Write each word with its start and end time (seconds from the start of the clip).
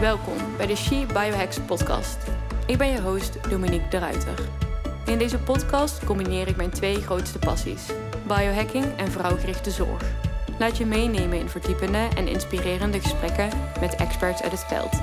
Welkom 0.00 0.56
bij 0.56 0.66
de 0.66 0.76
She 0.76 1.06
Biohacks 1.06 1.60
podcast. 1.60 2.16
Ik 2.66 2.78
ben 2.78 2.88
je 2.88 3.00
host 3.00 3.50
Dominique 3.50 3.88
de 3.88 3.98
Ruiter. 3.98 4.38
In 5.06 5.18
deze 5.18 5.38
podcast 5.38 6.04
combineer 6.04 6.48
ik 6.48 6.56
mijn 6.56 6.70
twee 6.70 6.94
grootste 6.94 7.38
passies: 7.38 7.82
biohacking 8.26 8.84
en 8.96 9.10
vrouwgerichte 9.10 9.70
zorg. 9.70 10.02
Laat 10.58 10.76
je 10.76 10.86
meenemen 10.86 11.38
in 11.38 11.48
verdiepende 11.48 12.08
en 12.16 12.28
inspirerende 12.28 13.00
gesprekken 13.00 13.48
met 13.80 13.94
experts 13.94 14.42
uit 14.42 14.52
het 14.52 14.64
veld. 14.64 15.00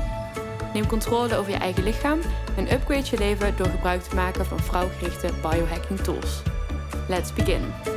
Neem 0.73 0.87
controle 0.87 1.35
over 1.35 1.51
je 1.51 1.57
eigen 1.57 1.83
lichaam 1.83 2.19
en 2.57 2.73
upgrade 2.73 3.09
je 3.09 3.17
leven 3.17 3.57
door 3.57 3.69
gebruik 3.69 4.01
te 4.01 4.15
maken 4.15 4.45
van 4.45 4.59
vrouwgerichte 4.59 5.29
biohacking 5.41 5.99
tools. 5.99 6.41
Let's 7.07 7.33
begin. 7.33 7.90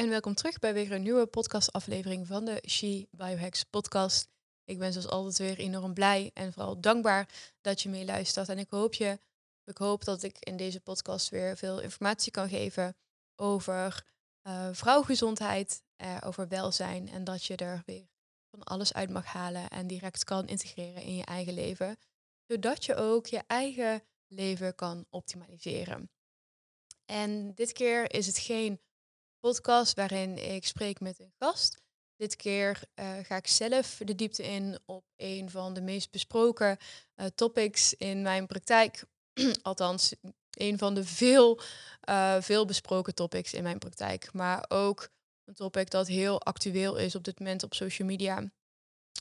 En 0.00 0.08
welkom 0.08 0.34
terug 0.34 0.58
bij 0.58 0.74
weer 0.74 0.92
een 0.92 1.02
nieuwe 1.02 1.26
podcastaflevering 1.26 2.26
van 2.26 2.44
de 2.44 2.62
She 2.68 3.06
Biohacks 3.10 3.64
podcast. 3.64 4.28
Ik 4.64 4.78
ben 4.78 4.92
zoals 4.92 5.08
altijd 5.08 5.38
weer 5.38 5.58
enorm 5.58 5.94
blij 5.94 6.30
en 6.34 6.52
vooral 6.52 6.80
dankbaar 6.80 7.28
dat 7.60 7.82
je 7.82 7.88
meeluistert. 7.88 8.48
En 8.48 8.58
ik 8.58 8.70
hoop, 8.70 8.94
je, 8.94 9.18
ik 9.64 9.76
hoop 9.76 10.04
dat 10.04 10.22
ik 10.22 10.36
in 10.38 10.56
deze 10.56 10.80
podcast 10.80 11.28
weer 11.28 11.56
veel 11.56 11.80
informatie 11.80 12.32
kan 12.32 12.48
geven 12.48 12.96
over 13.36 14.06
uh, 14.42 14.68
vrouwgezondheid, 14.72 15.82
uh, 16.02 16.16
over 16.24 16.48
welzijn. 16.48 17.08
En 17.08 17.24
dat 17.24 17.44
je 17.44 17.56
er 17.56 17.82
weer 17.86 18.08
van 18.50 18.62
alles 18.62 18.92
uit 18.92 19.10
mag 19.10 19.24
halen 19.24 19.68
en 19.68 19.86
direct 19.86 20.24
kan 20.24 20.46
integreren 20.46 21.02
in 21.02 21.16
je 21.16 21.24
eigen 21.24 21.54
leven. 21.54 21.98
Zodat 22.46 22.84
je 22.84 22.94
ook 22.94 23.26
je 23.26 23.42
eigen 23.46 24.02
leven 24.26 24.74
kan 24.74 25.06
optimaliseren. 25.10 26.10
En 27.04 27.54
dit 27.54 27.72
keer 27.72 28.12
is 28.12 28.26
het 28.26 28.38
geen 28.38 28.80
podcast 29.40 29.94
waarin 29.94 30.52
ik 30.54 30.66
spreek 30.66 31.00
met 31.00 31.18
een 31.18 31.32
gast. 31.38 31.82
Dit 32.16 32.36
keer 32.36 32.82
uh, 32.94 33.18
ga 33.22 33.36
ik 33.36 33.46
zelf 33.46 34.00
de 34.04 34.14
diepte 34.14 34.42
in 34.42 34.78
op 34.84 35.04
een 35.16 35.50
van 35.50 35.74
de 35.74 35.80
meest 35.80 36.10
besproken 36.10 36.76
uh, 37.16 37.26
topics 37.26 37.94
in 37.94 38.22
mijn 38.22 38.46
praktijk. 38.46 39.04
Althans, 39.62 40.14
een 40.50 40.78
van 40.78 40.94
de 40.94 41.04
veel, 41.04 41.60
uh, 42.08 42.40
veel 42.40 42.64
besproken 42.64 43.14
topics 43.14 43.52
in 43.52 43.62
mijn 43.62 43.78
praktijk. 43.78 44.32
Maar 44.32 44.64
ook 44.68 45.08
een 45.44 45.54
topic 45.54 45.90
dat 45.90 46.06
heel 46.06 46.42
actueel 46.42 46.96
is 46.96 47.14
op 47.14 47.24
dit 47.24 47.38
moment 47.38 47.62
op 47.62 47.74
social 47.74 48.08
media. 48.08 48.50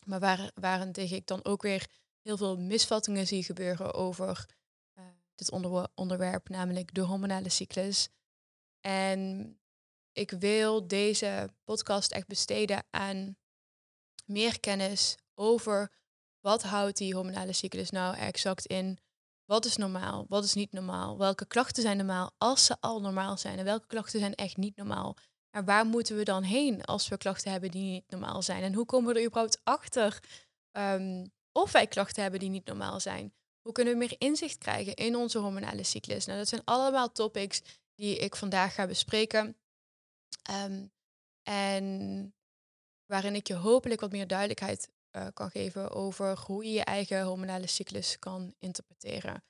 Maar 0.06 0.20
waar, 0.20 0.52
waarentegen 0.54 1.18
ik 1.18 1.28
dan 1.28 1.46
ook 1.46 1.62
weer 1.62 1.88
heel 2.22 2.38
veel 2.38 2.58
misvattingen 2.58 3.28
zie 3.28 3.44
gebeuren 3.44 3.94
over 3.94 4.48
dit 5.40 5.52
onder 5.52 5.88
onderwerp, 5.96 6.50
namelijk 6.50 6.94
de 6.94 7.02
hormonale 7.02 7.50
cyclus. 7.50 8.10
En 8.82 9.54
ik 10.12 10.32
wil 10.32 10.88
deze 10.88 11.50
podcast 11.64 12.12
echt 12.12 12.28
besteden 12.28 12.84
aan 12.90 13.38
meer 14.26 14.60
kennis 14.60 15.18
over 15.36 15.92
wat 16.40 16.64
houdt 16.64 16.98
die 16.98 17.14
hormonale 17.14 17.54
cyclus 17.54 17.90
nou 17.90 18.16
exact 18.16 18.66
in. 18.66 19.00
Wat 19.46 19.66
is 19.66 19.76
normaal? 19.76 20.26
Wat 20.28 20.44
is 20.44 20.54
niet 20.54 20.72
normaal? 20.72 21.18
Welke 21.18 21.46
klachten 21.46 21.84
zijn 21.84 21.98
normaal 21.98 22.32
als 22.38 22.66
ze 22.66 22.76
al 22.80 23.02
normaal 23.02 23.38
zijn? 23.38 23.58
En 23.58 23.66
welke 23.66 23.88
klachten 23.88 24.20
zijn 24.20 24.36
echt 24.36 24.58
niet 24.58 24.76
normaal? 24.76 25.18
En 25.50 25.66
waar 25.66 25.86
moeten 25.86 26.16
we 26.16 26.24
dan 26.24 26.44
heen 26.44 26.86
als 26.86 27.08
we 27.08 27.18
klachten 27.18 27.52
hebben 27.52 27.72
die 27.72 27.92
niet 27.92 28.10
normaal 28.10 28.42
zijn? 28.42 28.64
En 28.64 28.74
hoe 28.74 28.86
komen 28.86 29.14
we 29.14 29.20
er 29.20 29.26
überhaupt 29.26 29.62
achter 29.64 30.20
um, 30.72 31.32
of 31.52 31.72
wij 31.72 31.88
klachten 31.88 32.22
hebben 32.22 32.40
die 32.40 32.50
niet 32.50 32.66
normaal 32.66 33.00
zijn? 33.00 33.34
Hoe 33.62 33.72
kunnen 33.74 33.94
we 33.94 34.00
meer 34.00 34.16
inzicht 34.18 34.58
krijgen 34.58 34.94
in 34.94 35.16
onze 35.16 35.38
hormonale 35.38 35.84
cyclus? 35.84 36.26
Nou, 36.26 36.38
dat 36.38 36.48
zijn 36.48 36.62
allemaal 36.66 37.12
topics 37.12 37.62
die 37.96 38.18
ik 38.18 38.36
vandaag 38.36 38.74
ga 38.74 38.88
bespreken. 38.88 39.56
Um, 40.50 40.92
en 41.44 42.36
waarin 43.06 43.36
ik 43.36 43.48
je 43.48 43.54
hopelijk 43.54 44.02
wat 44.02 44.12
meer 44.12 44.28
duidelijkheid 44.28 44.90
uh, 45.12 45.28
kan 45.34 45.50
geven 45.50 45.92
over 45.92 46.40
hoe 46.40 46.66
je 46.66 46.72
je 46.72 46.84
eigen 46.84 47.24
hormonale 47.24 47.68
cyclus 47.68 48.20
kan 48.20 48.56
interpreteren. 48.60 49.44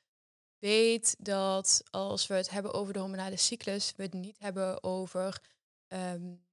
Weet 0.57 1.15
dat 1.19 1.83
als 1.89 2.27
we 2.27 2.33
het 2.33 2.49
hebben 2.49 2.73
over 2.73 2.93
de 2.93 2.99
hormonale 2.99 3.37
cyclus, 3.37 3.93
we 3.95 4.03
het 4.03 4.13
niet 4.13 4.39
hebben 4.39 4.83
over 4.83 5.41
um, 5.87 6.47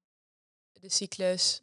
de 0.72 0.90
cyclus 0.90 1.60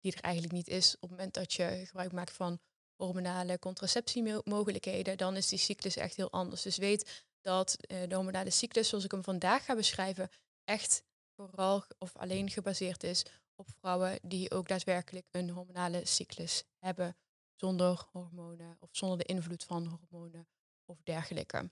die 0.00 0.12
er 0.12 0.20
eigenlijk 0.20 0.54
niet 0.54 0.68
is 0.68 0.94
op 0.94 1.00
het 1.00 1.10
moment 1.10 1.34
dat 1.34 1.52
je 1.52 1.82
gebruik 1.86 2.12
maakt 2.12 2.32
van 2.32 2.60
hormonale 2.96 3.58
contraceptiemogelijkheden, 3.58 5.16
dan 5.16 5.36
is 5.36 5.48
die 5.48 5.58
cyclus 5.58 5.96
echt 5.96 6.16
heel 6.16 6.30
anders. 6.30 6.62
Dus 6.62 6.76
weet 6.76 7.24
dat 7.40 7.76
uh, 7.80 8.08
de 8.08 8.14
hormonale 8.14 8.50
cyclus, 8.50 8.88
zoals 8.88 9.04
ik 9.04 9.10
hem 9.10 9.24
vandaag 9.24 9.64
ga 9.64 9.74
beschrijven, 9.74 10.30
echt 10.64 11.02
vooral 11.48 11.84
of 11.98 12.16
alleen 12.16 12.50
gebaseerd 12.50 13.02
is 13.02 13.24
op 13.54 13.68
vrouwen 13.80 14.18
die 14.22 14.50
ook 14.50 14.68
daadwerkelijk 14.68 15.26
een 15.30 15.50
hormonale 15.50 16.06
cyclus 16.06 16.64
hebben 16.78 17.16
zonder 17.56 18.06
hormonen 18.12 18.76
of 18.80 18.88
zonder 18.92 19.18
de 19.18 19.24
invloed 19.24 19.64
van 19.64 19.86
hormonen 19.86 20.48
of 20.84 21.02
dergelijke. 21.02 21.70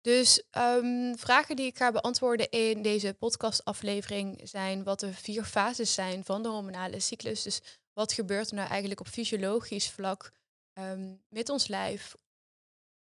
Dus 0.00 0.42
um, 0.50 1.18
vragen 1.18 1.56
die 1.56 1.66
ik 1.66 1.76
ga 1.76 1.92
beantwoorden 1.92 2.50
in 2.50 2.82
deze 2.82 3.14
podcastaflevering 3.14 4.40
zijn 4.44 4.84
wat 4.84 5.00
de 5.00 5.12
vier 5.12 5.44
fases 5.44 5.94
zijn 5.94 6.24
van 6.24 6.42
de 6.42 6.48
hormonale 6.48 7.00
cyclus. 7.00 7.42
Dus 7.42 7.60
wat 7.92 8.12
gebeurt 8.12 8.48
er 8.48 8.54
nou 8.54 8.68
eigenlijk 8.68 9.00
op 9.00 9.08
fysiologisch 9.08 9.90
vlak 9.90 10.32
um, 10.72 11.22
met 11.28 11.48
ons 11.48 11.68
lijf 11.68 12.16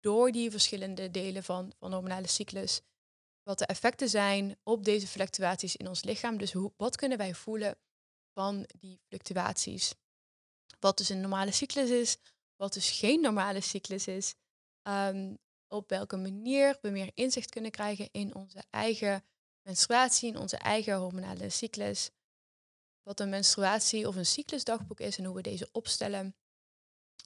door 0.00 0.32
die 0.32 0.50
verschillende 0.50 1.10
delen 1.10 1.44
van, 1.44 1.72
van 1.78 1.90
de 1.90 1.96
hormonale 1.96 2.28
cyclus 2.28 2.80
wat 3.44 3.58
de 3.58 3.66
effecten 3.66 4.08
zijn 4.08 4.56
op 4.62 4.84
deze 4.84 5.06
fluctuaties 5.06 5.76
in 5.76 5.88
ons 5.88 6.04
lichaam. 6.04 6.38
Dus 6.38 6.52
hoe, 6.52 6.72
wat 6.76 6.96
kunnen 6.96 7.18
wij 7.18 7.34
voelen 7.34 7.78
van 8.32 8.66
die 8.78 9.00
fluctuaties? 9.08 9.94
Wat 10.80 10.96
dus 10.96 11.08
een 11.08 11.20
normale 11.20 11.50
cyclus 11.50 11.90
is, 11.90 12.16
wat 12.56 12.72
dus 12.72 12.90
geen 12.90 13.20
normale 13.20 13.60
cyclus 13.60 14.06
is. 14.06 14.34
Um, 14.82 15.38
op 15.68 15.88
welke 15.88 16.16
manier 16.16 16.78
we 16.82 16.90
meer 16.90 17.10
inzicht 17.14 17.50
kunnen 17.50 17.70
krijgen 17.70 18.08
in 18.12 18.34
onze 18.34 18.62
eigen 18.70 19.24
menstruatie, 19.62 20.28
in 20.28 20.38
onze 20.38 20.56
eigen 20.56 20.96
hormonale 20.96 21.50
cyclus. 21.50 22.10
Wat 23.02 23.20
een 23.20 23.28
menstruatie 23.28 24.08
of 24.08 24.16
een 24.16 24.26
cyclusdagboek 24.26 25.00
is 25.00 25.18
en 25.18 25.24
hoe 25.24 25.34
we 25.34 25.42
deze 25.42 25.68
opstellen. 25.72 26.36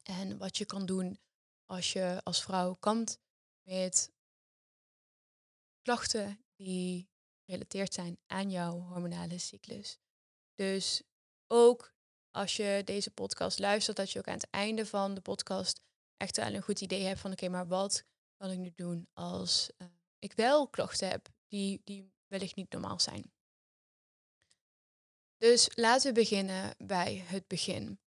En 0.03 0.39
wat 0.39 0.59
je 0.59 0.65
kan 0.65 0.87
doen 0.87 1.19
als 1.67 1.93
je 1.93 2.21
als 2.25 2.43
vrouw 2.43 2.75
kampt 2.75 3.19
met 3.63 4.13
klachten 5.89 6.45
die 6.57 7.09
gerelateerd 7.45 7.95
zijn 7.95 8.19
aan 8.27 8.51
jouw 8.51 8.81
hormonale 8.81 9.39
cyclus. 9.39 9.99
Dus 10.55 11.03
ook 11.47 11.95
als 12.31 12.57
je 12.57 12.83
deze 12.85 13.11
podcast 13.11 13.59
luistert, 13.59 13.97
dat 13.97 14.11
je 14.11 14.19
ook 14.19 14.29
aan 14.29 14.35
het 14.35 14.51
einde 14.51 14.87
van 14.87 15.15
de 15.15 15.21
podcast 15.21 15.81
echt 16.17 16.37
wel 16.37 16.55
een 16.55 16.63
goed 16.63 16.81
idee 16.81 17.03
hebt 17.03 17.21
van 17.21 17.33
oké, 17.33 17.49
maar 17.49 17.67
wat 17.67 18.05
kan 18.37 18.51
ik 18.51 18.59
nu 18.59 18.73
doen 18.75 19.09
als 19.13 19.71
uh, 19.79 19.89
ik 20.19 20.33
wel 20.33 20.69
klachten 20.69 21.09
heb 21.09 21.29
die, 21.47 21.81
die 21.85 22.13
wellicht 22.27 22.57
niet 22.57 22.73
normaal 22.73 23.01
zijn. 23.01 23.33
Dus 25.37 25.69
laten 25.75 26.15
we 26.15 26.21
beginnen 26.21 26.75
bij 26.79 27.25
het 27.27 27.47
begin. 27.47 28.01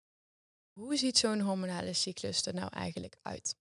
Hoe 0.72 0.96
ziet 0.96 1.18
zo'n 1.18 1.40
hormonale 1.40 1.92
cyclus 1.92 2.46
er 2.46 2.54
nou 2.54 2.72
eigenlijk 2.72 3.16
uit? 3.22 3.56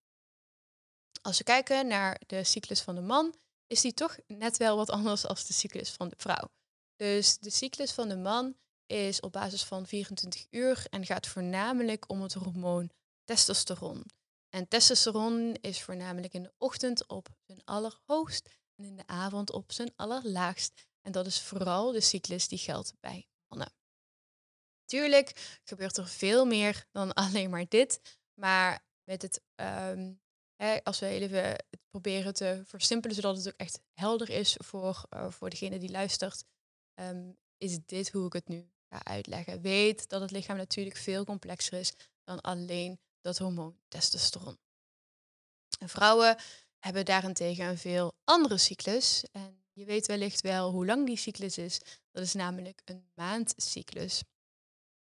Als 1.21 1.37
we 1.37 1.43
kijken 1.43 1.87
naar 1.87 2.21
de 2.27 2.43
cyclus 2.43 2.81
van 2.81 2.95
de 2.95 3.01
man, 3.01 3.35
is 3.67 3.81
die 3.81 3.93
toch 3.93 4.17
net 4.27 4.57
wel 4.57 4.75
wat 4.75 4.89
anders 4.99 5.25
als 5.25 5.45
de 5.45 5.53
cyclus 5.53 5.91
van 5.91 6.09
de 6.09 6.15
vrouw. 6.17 6.51
Dus 6.95 7.37
de 7.37 7.49
cyclus 7.49 7.91
van 7.91 8.09
de 8.09 8.17
man 8.17 8.55
is 8.85 9.19
op 9.19 9.31
basis 9.31 9.63
van 9.63 9.87
24 9.87 10.47
uur 10.49 10.85
en 10.89 11.05
gaat 11.05 11.27
voornamelijk 11.27 12.09
om 12.09 12.21
het 12.21 12.33
hormoon 12.33 12.91
testosteron. 13.23 14.05
En 14.49 14.67
testosteron 14.67 15.53
is 15.61 15.81
voornamelijk 15.81 16.33
in 16.33 16.43
de 16.43 16.53
ochtend 16.57 17.07
op 17.07 17.29
zijn 17.45 17.61
allerhoogst 17.63 18.49
en 18.75 18.83
in 18.83 18.95
de 18.95 19.07
avond 19.07 19.51
op 19.51 19.71
zijn 19.71 19.91
allerlaagst. 19.95 20.85
En 21.01 21.11
dat 21.11 21.25
is 21.25 21.41
vooral 21.41 21.91
de 21.91 22.01
cyclus 22.01 22.47
die 22.47 22.57
geldt 22.57 22.93
bij 22.99 23.27
mannen. 23.47 23.73
Tuurlijk 24.85 25.59
gebeurt 25.63 25.97
er 25.97 26.07
veel 26.07 26.45
meer 26.45 26.85
dan 26.91 27.13
alleen 27.23 27.49
maar 27.49 27.65
dit, 27.67 28.19
maar 28.33 28.85
met 29.03 29.21
het 29.21 29.41
um, 29.55 30.21
als 30.83 30.99
we 30.99 31.07
even 31.07 31.43
het 31.43 31.79
proberen 31.89 32.33
te 32.33 32.61
versimpelen, 32.65 33.15
zodat 33.15 33.37
het 33.37 33.47
ook 33.47 33.59
echt 33.59 33.79
helder 33.93 34.29
is 34.29 34.55
voor, 34.57 35.05
uh, 35.09 35.29
voor 35.31 35.49
degene 35.49 35.79
die 35.79 35.91
luistert, 35.91 36.43
um, 36.99 37.37
is 37.57 37.79
dit 37.85 38.09
hoe 38.09 38.25
ik 38.25 38.33
het 38.33 38.47
nu 38.47 38.69
ga 38.89 39.03
uitleggen. 39.03 39.61
Weet 39.61 40.09
dat 40.09 40.21
het 40.21 40.31
lichaam 40.31 40.57
natuurlijk 40.57 40.97
veel 40.97 41.25
complexer 41.25 41.79
is 41.79 41.93
dan 42.23 42.41
alleen 42.41 42.99
dat 43.21 43.37
hormoon 43.37 43.77
testosteron. 43.87 44.57
En 45.79 45.89
vrouwen 45.89 46.37
hebben 46.79 47.05
daarentegen 47.05 47.65
een 47.65 47.77
veel 47.77 48.13
andere 48.23 48.57
cyclus. 48.57 49.23
En 49.31 49.63
je 49.73 49.85
weet 49.85 50.07
wellicht 50.07 50.41
wel 50.41 50.71
hoe 50.71 50.85
lang 50.85 51.05
die 51.05 51.17
cyclus 51.17 51.57
is. 51.57 51.79
Dat 52.11 52.23
is 52.23 52.33
namelijk 52.33 52.81
een 52.85 53.09
maandcyclus. 53.13 54.23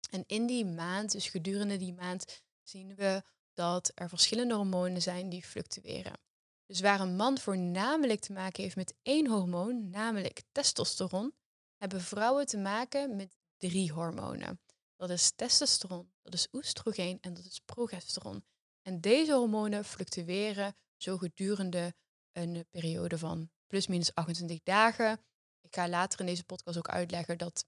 En 0.09 0.23
in 0.27 0.45
die 0.45 0.65
maand, 0.65 1.11
dus 1.11 1.29
gedurende 1.29 1.77
die 1.77 1.93
maand, 1.93 2.41
zien 2.61 2.95
we 2.95 3.23
dat 3.53 3.91
er 3.95 4.09
verschillende 4.09 4.53
hormonen 4.53 5.01
zijn 5.01 5.29
die 5.29 5.43
fluctueren. 5.43 6.19
Dus 6.65 6.81
waar 6.81 6.99
een 6.99 7.15
man 7.15 7.37
voornamelijk 7.37 8.19
te 8.19 8.33
maken 8.33 8.63
heeft 8.63 8.75
met 8.75 8.93
één 9.01 9.27
hormoon, 9.27 9.89
namelijk 9.89 10.41
testosteron, 10.51 11.33
hebben 11.77 12.01
vrouwen 12.01 12.45
te 12.45 12.57
maken 12.57 13.15
met 13.15 13.37
drie 13.57 13.91
hormonen. 13.91 14.59
Dat 14.95 15.09
is 15.09 15.31
testosteron, 15.31 16.11
dat 16.21 16.33
is 16.33 16.47
oestrogeen 16.51 17.17
en 17.21 17.33
dat 17.33 17.45
is 17.45 17.59
progesteron. 17.65 18.43
En 18.81 19.01
deze 19.01 19.33
hormonen 19.33 19.85
fluctueren 19.85 20.75
zo 20.97 21.17
gedurende 21.17 21.95
een 22.31 22.65
periode 22.69 23.17
van 23.17 23.49
plus 23.67 23.87
minus 23.87 24.13
28 24.13 24.63
dagen. 24.63 25.25
Ik 25.61 25.75
ga 25.75 25.89
later 25.89 26.19
in 26.19 26.25
deze 26.25 26.43
podcast 26.43 26.77
ook 26.77 26.89
uitleggen 26.89 27.37
dat 27.37 27.65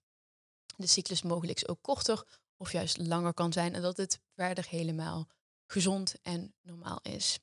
de 0.75 0.87
cyclus 0.87 1.21
mogelijk 1.21 1.63
ook 1.65 1.81
korter 1.81 2.23
of 2.57 2.71
juist 2.71 2.97
langer 2.97 3.33
kan 3.33 3.53
zijn 3.53 3.73
en 3.73 3.81
dat 3.81 3.97
het 3.97 4.19
verder 4.35 4.67
helemaal 4.67 5.27
gezond 5.67 6.15
en 6.21 6.53
normaal 6.61 6.99
is. 7.01 7.39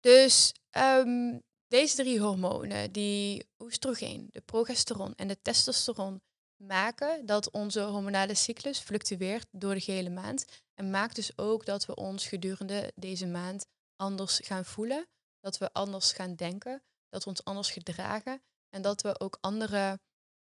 Dus 0.00 0.52
ehm, 0.70 1.38
deze 1.68 1.96
drie 1.96 2.20
hormonen, 2.20 2.92
die 2.92 3.46
oestrogeen, 3.58 4.26
de 4.30 4.40
progesteron 4.40 5.14
en 5.14 5.28
de 5.28 5.40
testosteron, 5.42 6.22
maken 6.56 7.26
dat 7.26 7.50
onze 7.50 7.80
hormonale 7.80 8.34
cyclus 8.34 8.78
fluctueert 8.78 9.46
door 9.50 9.74
de 9.74 9.80
gehele 9.80 10.10
maand. 10.10 10.44
En 10.74 10.90
maakt 10.90 11.14
dus 11.14 11.38
ook 11.38 11.64
dat 11.64 11.86
we 11.86 11.94
ons 11.94 12.26
gedurende 12.26 12.92
deze 12.94 13.26
maand 13.26 13.66
anders 13.96 14.40
gaan 14.44 14.64
voelen, 14.64 15.06
dat 15.40 15.58
we 15.58 15.72
anders 15.72 16.12
gaan 16.12 16.34
denken, 16.34 16.82
dat 17.08 17.24
we 17.24 17.30
ons 17.30 17.44
anders 17.44 17.70
gedragen 17.70 18.42
en 18.68 18.82
dat 18.82 19.02
we 19.02 19.20
ook 19.20 19.38
andere 19.40 20.00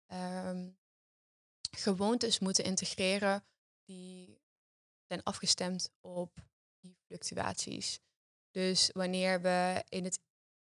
ehm, 0.05 0.69
gewoontes 1.77 2.39
moeten 2.39 2.63
integreren 2.63 3.45
die 3.83 4.40
zijn 5.11 5.23
afgestemd 5.23 5.89
op 6.01 6.39
die 6.79 6.97
fluctuaties. 7.05 7.99
Dus 8.51 8.89
wanneer 8.93 9.41
we 9.41 9.83
in 9.89 10.03
het 10.03 10.19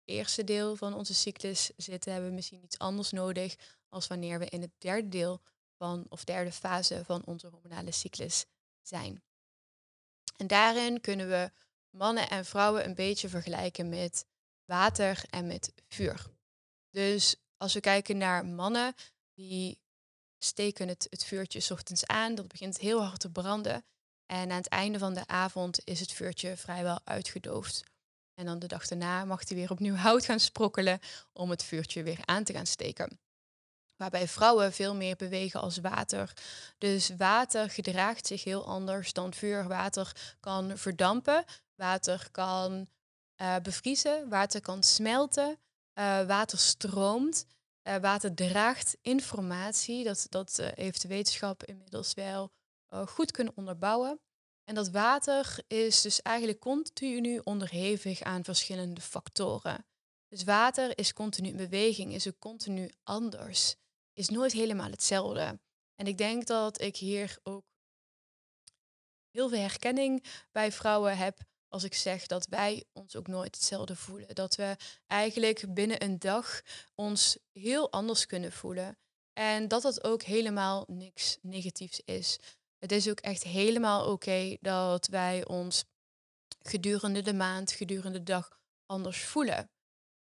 eerste 0.04 0.44
deel 0.44 0.76
van 0.76 0.94
onze 0.94 1.14
cyclus 1.14 1.72
zitten, 1.78 2.12
hebben 2.12 2.30
we 2.30 2.36
misschien 2.36 2.64
iets 2.64 2.78
anders 2.78 3.12
nodig 3.12 3.56
als 3.90 4.08
wanneer 4.08 4.40
we 4.40 4.46
in 4.46 4.62
het 4.62 4.72
derde 4.78 5.10
deel 5.10 5.42
van 5.78 6.06
of 6.10 6.24
derde 6.24 6.52
fase 6.52 7.06
van 7.06 7.26
onze 7.26 7.48
hormonale 7.48 7.92
cyclus 7.92 8.46
zijn. 8.82 9.24
En 10.38 10.48
daarin 10.48 11.02
kunnen 11.02 11.30
we 11.30 11.52
mannen 11.90 12.30
en 12.30 12.46
vrouwen 12.46 12.86
een 12.86 12.96
beetje 12.96 13.30
vergelijken 13.30 13.90
met 13.90 14.26
water 14.66 15.24
en 15.30 15.48
met 15.48 15.74
vuur. 15.88 16.26
Dus 16.90 17.36
als 17.58 17.74
we 17.74 17.80
kijken 17.80 18.18
naar 18.18 18.46
mannen, 18.46 18.94
die 19.34 19.80
steken 20.38 20.88
het, 20.88 21.08
het 21.10 21.24
vuurtje 21.24 21.74
ochtends 21.74 22.06
aan, 22.06 22.36
dat 22.36 22.48
begint 22.48 22.78
heel 22.78 23.04
hard 23.04 23.20
te 23.20 23.32
branden. 23.32 23.86
En 24.34 24.52
aan 24.52 24.58
het 24.58 24.68
einde 24.68 25.00
van 25.00 25.14
de 25.14 25.28
avond 25.28 25.80
is 25.84 26.00
het 26.00 26.12
vuurtje 26.12 26.58
vrijwel 26.58 27.00
uitgedoofd. 27.04 27.84
En 28.34 28.46
dan 28.46 28.60
de 28.60 28.68
dag 28.68 28.88
daarna 28.88 29.26
mag 29.26 29.48
hij 29.48 29.58
weer 29.58 29.72
opnieuw 29.72 29.96
hout 29.96 30.26
gaan 30.26 30.40
sprokkelen 30.40 31.00
om 31.34 31.50
het 31.50 31.64
vuurtje 31.64 32.04
weer 32.04 32.20
aan 32.26 32.44
te 32.44 32.54
gaan 32.54 32.66
steken. 32.66 33.20
Waarbij 33.96 34.28
vrouwen 34.28 34.74
veel 34.74 34.96
meer 34.96 35.16
bewegen 35.16 35.62
als 35.62 35.78
water. 35.78 36.34
Dus 36.78 37.12
water 37.18 37.70
gedraagt 37.70 38.28
zich 38.28 38.44
heel 38.44 38.66
anders 38.66 39.14
dan 39.14 39.34
vuur. 39.34 39.68
Water 39.68 40.36
kan 40.40 40.78
verdampen, 40.78 41.46
water 41.76 42.28
kan 42.32 42.88
uh, 43.42 43.56
bevriezen, 43.64 44.30
water 44.30 44.62
kan 44.62 44.84
smelten, 44.84 45.58
uh, 46.00 46.26
water 46.26 46.58
stroomt. 46.58 47.46
Uh, 47.84 47.96
water 47.96 48.34
draagt 48.34 48.98
informatie. 49.02 50.04
Dat, 50.04 50.26
dat 50.30 50.60
heeft 50.76 51.02
de 51.02 51.08
wetenschap 51.08 51.64
inmiddels 51.64 52.14
wel 52.14 52.52
goed 53.08 53.32
kunnen 53.32 53.56
onderbouwen. 53.56 54.20
En 54.64 54.76
dat 54.76 54.90
water 54.90 55.58
is 55.68 56.02
dus 56.02 56.22
eigenlijk 56.22 56.60
continu 56.60 57.42
onderhevig 57.44 58.22
aan 58.22 58.44
verschillende 58.44 59.02
factoren. 59.02 59.86
Dus 60.28 60.44
water 60.44 60.98
is 60.98 61.14
continu 61.14 61.48
in 61.50 61.58
beweging, 61.58 62.14
is 62.14 62.28
ook 62.28 62.40
continu 62.40 62.92
anders, 63.04 63.76
is 64.14 64.30
nooit 64.30 64.52
helemaal 64.52 64.90
hetzelfde. 64.90 65.60
En 65.96 66.08
ik 66.08 66.18
denk 66.18 66.46
dat 66.48 66.82
ik 66.82 66.96
hier 66.96 67.38
ook 67.44 67.66
heel 69.30 69.50
veel 69.50 69.60
herkenning 69.60 70.24
bij 70.52 70.72
vrouwen 70.72 71.18
heb 71.18 71.40
als 71.68 71.84
ik 71.84 71.94
zeg 71.94 72.26
dat 72.26 72.48
wij 72.48 72.84
ons 72.94 73.16
ook 73.16 73.28
nooit 73.28 73.56
hetzelfde 73.56 73.96
voelen. 73.96 74.36
Dat 74.36 74.56
we 74.56 74.76
eigenlijk 75.08 75.74
binnen 75.74 76.04
een 76.04 76.20
dag 76.20 76.62
ons 76.96 77.38
heel 77.52 77.92
anders 77.92 78.26
kunnen 78.26 78.52
voelen. 78.52 78.98
En 79.34 79.68
dat 79.68 79.82
dat 79.82 80.04
ook 80.04 80.22
helemaal 80.22 80.84
niks 80.88 81.38
negatiefs 81.42 82.02
is. 82.06 82.40
Het 82.84 82.92
is 82.92 83.10
ook 83.10 83.20
echt 83.20 83.44
helemaal 83.44 84.12
oké 84.12 84.58
dat 84.62 85.08
wij 85.08 85.46
ons 85.46 85.84
gedurende 86.62 87.22
de 87.22 87.34
maand, 87.34 87.72
gedurende 87.72 88.18
de 88.18 88.24
dag 88.24 88.60
anders 88.86 89.24
voelen. 89.24 89.70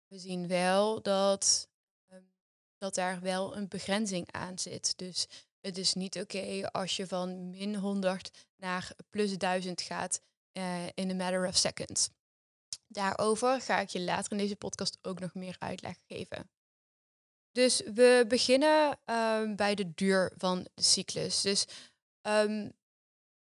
We 0.07 0.19
zien 0.19 0.47
wel 0.47 1.01
dat, 1.01 1.69
um, 2.11 2.33
dat 2.77 2.95
daar 2.95 3.21
wel 3.21 3.57
een 3.57 3.67
begrenzing 3.67 4.31
aan 4.31 4.59
zit. 4.59 4.97
Dus 4.97 5.27
het 5.61 5.77
is 5.77 5.93
niet 5.93 6.19
oké 6.19 6.71
als 6.71 6.95
je 6.95 7.07
van 7.07 7.49
min 7.49 7.75
100 7.75 8.47
naar 8.55 8.91
plus 9.09 9.37
1000 9.37 9.81
gaat 9.81 10.21
uh, 10.53 10.85
in 10.93 11.11
a 11.11 11.13
matter 11.13 11.47
of 11.47 11.57
seconds. 11.57 12.09
Daarover 12.87 13.61
ga 13.61 13.79
ik 13.79 13.89
je 13.89 14.01
later 14.01 14.31
in 14.31 14.37
deze 14.37 14.55
podcast 14.55 14.97
ook 15.01 15.19
nog 15.19 15.33
meer 15.33 15.55
uitleg 15.59 15.97
geven. 16.07 16.49
Dus 17.51 17.81
we 17.93 18.25
beginnen 18.27 18.99
um, 19.05 19.55
bij 19.55 19.75
de 19.75 19.93
duur 19.93 20.33
van 20.37 20.67
de 20.73 20.83
cyclus. 20.83 21.41
Dus 21.41 21.65
Um, 22.27 22.73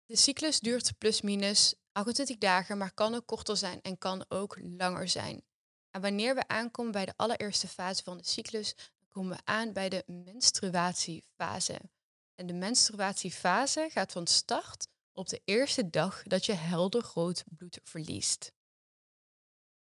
de 0.06 0.16
cyclus 0.16 0.60
duurt 0.60 0.98
plus 0.98 1.22
minus 1.22 1.74
28 1.92 2.38
dagen, 2.38 2.78
maar 2.78 2.94
kan 2.94 3.16
ook 3.16 3.26
korter 3.26 3.58
zijn 3.58 3.82
en 3.82 3.98
kan 3.98 4.26
ook 4.28 4.58
langer 4.62 5.08
zijn. 5.08 5.44
En 5.92 6.02
wanneer 6.02 6.36
we 6.36 6.48
aankomen 6.48 6.92
bij 6.92 7.06
de 7.06 7.14
allereerste 7.16 7.68
fase 7.68 8.04
van 8.04 8.18
de 8.18 8.24
cyclus, 8.24 8.76
komen 9.08 9.38
we 9.38 9.42
aan 9.44 9.74
bij 9.74 9.90
de 9.90 10.04
menstruatiefase. 10.06 11.80
En 12.36 12.48
de 12.48 12.54
menstruatiefase 12.54 13.88
gaat 13.92 14.12
van 14.12 14.28
start 14.28 14.88
op 15.14 15.30
de 15.30 15.42
eerste 15.46 15.90
dag 15.90 16.24
dat 16.24 16.46
je 16.46 16.54
helder 16.54 17.12
rood 17.14 17.44
bloed 17.48 17.80
verliest. 17.84 18.52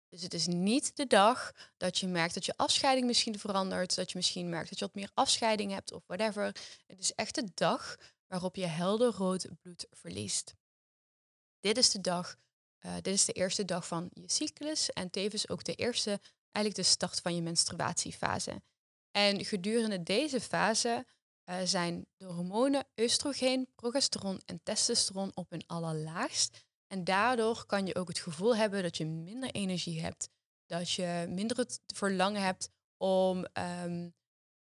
Dus 0.09 0.21
het 0.21 0.33
is 0.33 0.47
niet 0.47 0.95
de 0.95 1.07
dag 1.07 1.51
dat 1.77 1.97
je 1.97 2.07
merkt 2.07 2.33
dat 2.33 2.45
je 2.45 2.57
afscheiding 2.57 3.07
misschien 3.07 3.39
verandert, 3.39 3.95
dat 3.95 4.11
je 4.11 4.17
misschien 4.17 4.49
merkt 4.49 4.69
dat 4.69 4.79
je 4.79 4.85
wat 4.85 4.95
meer 4.95 5.11
afscheiding 5.13 5.71
hebt 5.71 5.91
of 5.91 6.03
whatever. 6.07 6.43
Het 6.87 6.99
is 6.99 7.13
echt 7.13 7.35
de 7.35 7.51
dag 7.53 7.95
waarop 8.29 8.55
je 8.55 8.65
helder 8.65 9.11
rood 9.11 9.47
bloed 9.61 9.87
verliest. 9.91 10.55
Dit 11.59 11.77
is 11.77 11.89
de 11.89 12.01
dag, 12.01 12.37
uh, 12.85 12.93
dit 12.95 13.13
is 13.13 13.25
de 13.25 13.33
eerste 13.33 13.65
dag 13.65 13.87
van 13.87 14.09
je 14.13 14.31
cyclus 14.31 14.89
en 14.89 15.09
tevens 15.09 15.49
ook 15.49 15.63
de 15.63 15.75
eerste, 15.75 16.19
eigenlijk 16.51 16.75
de 16.75 16.91
start 16.93 17.19
van 17.19 17.35
je 17.35 17.41
menstruatiefase. 17.41 18.61
En 19.11 19.45
gedurende 19.45 20.03
deze 20.03 20.41
fase 20.41 21.05
uh, 21.49 21.57
zijn 21.63 22.05
de 22.17 22.25
hormonen 22.25 22.87
oestrogeen, 22.97 23.69
progesteron 23.75 24.41
en 24.45 24.59
testosteron 24.63 25.31
op 25.33 25.49
hun 25.49 25.63
allerlaagst. 25.67 26.65
En 26.87 27.03
daardoor 27.03 27.65
kan 27.65 27.85
je 27.85 27.95
ook 27.95 28.07
het 28.07 28.19
gevoel 28.19 28.55
hebben 28.55 28.83
dat 28.83 28.97
je 28.97 29.05
minder 29.05 29.51
energie 29.51 30.01
hebt, 30.01 30.29
dat 30.65 30.91
je 30.91 31.25
minder 31.29 31.57
het 31.57 31.81
verlangen 31.85 32.41
hebt 32.41 32.69
om 32.97 33.45
um, 33.83 34.13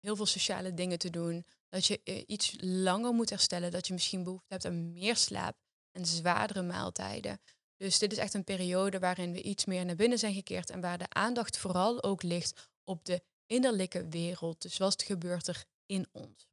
heel 0.01 0.17
veel 0.17 0.27
sociale 0.27 0.75
dingen 0.75 0.99
te 0.99 1.11
doen, 1.11 1.45
dat 1.75 1.87
je 1.87 2.01
eh, 2.05 2.23
iets 2.27 2.55
langer 2.61 3.13
moet 3.13 3.31
herstellen, 3.31 3.71
dat 3.71 3.87
je 3.87 3.93
misschien 3.93 4.23
behoefte 4.23 4.53
hebt 4.53 4.65
aan 4.65 4.93
meer 4.93 5.17
slaap 5.17 5.57
en 5.91 6.07
zwaardere 6.07 6.63
maaltijden. 6.63 7.41
Dus 7.77 7.99
dit 7.99 8.13
is 8.13 8.19
echt 8.19 8.35
een 8.35 8.45
periode 8.45 8.99
waarin 8.99 9.33
we 9.33 9.43
iets 9.43 9.65
meer 9.65 9.85
naar 9.85 9.97
binnen 9.97 10.19
zijn 10.19 10.35
gekeerd 10.35 10.71
en 10.71 10.81
waar 10.81 10.99
de 10.99 11.09
aandacht 11.09 11.59
vooral 11.59 12.03
ook 12.03 12.23
ligt 12.23 12.71
op 12.85 13.05
de 13.05 13.23
innerlijke 13.47 14.09
wereld. 14.09 14.63
Dus 14.63 14.77
wat 14.77 15.03
gebeurt 15.03 15.47
er 15.47 15.65
in 15.87 16.09
ons? 16.13 16.49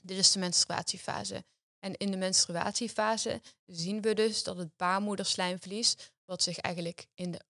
Dit 0.00 0.18
is 0.18 0.32
de 0.32 0.38
menstruatiefase. 0.38 1.44
En 1.78 1.96
in 1.96 2.10
de 2.10 2.16
menstruatiefase 2.16 3.40
zien 3.66 4.00
we 4.00 4.14
dus 4.14 4.42
dat 4.42 4.56
het 4.56 4.76
baarmoederslijmvlies, 4.76 5.96
wat 6.24 6.42
zich 6.42 6.58
eigenlijk 6.58 7.06
in 7.14 7.30
de, 7.30 7.40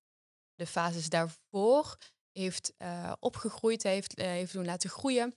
de 0.54 0.66
fases 0.66 1.08
daarvoor 1.08 1.99
heeft 2.32 2.72
uh, 2.78 3.12
opgegroeid, 3.18 3.82
heeft, 3.82 4.18
uh, 4.18 4.26
heeft 4.26 4.52
doen 4.52 4.64
laten 4.64 4.90
groeien, 4.90 5.37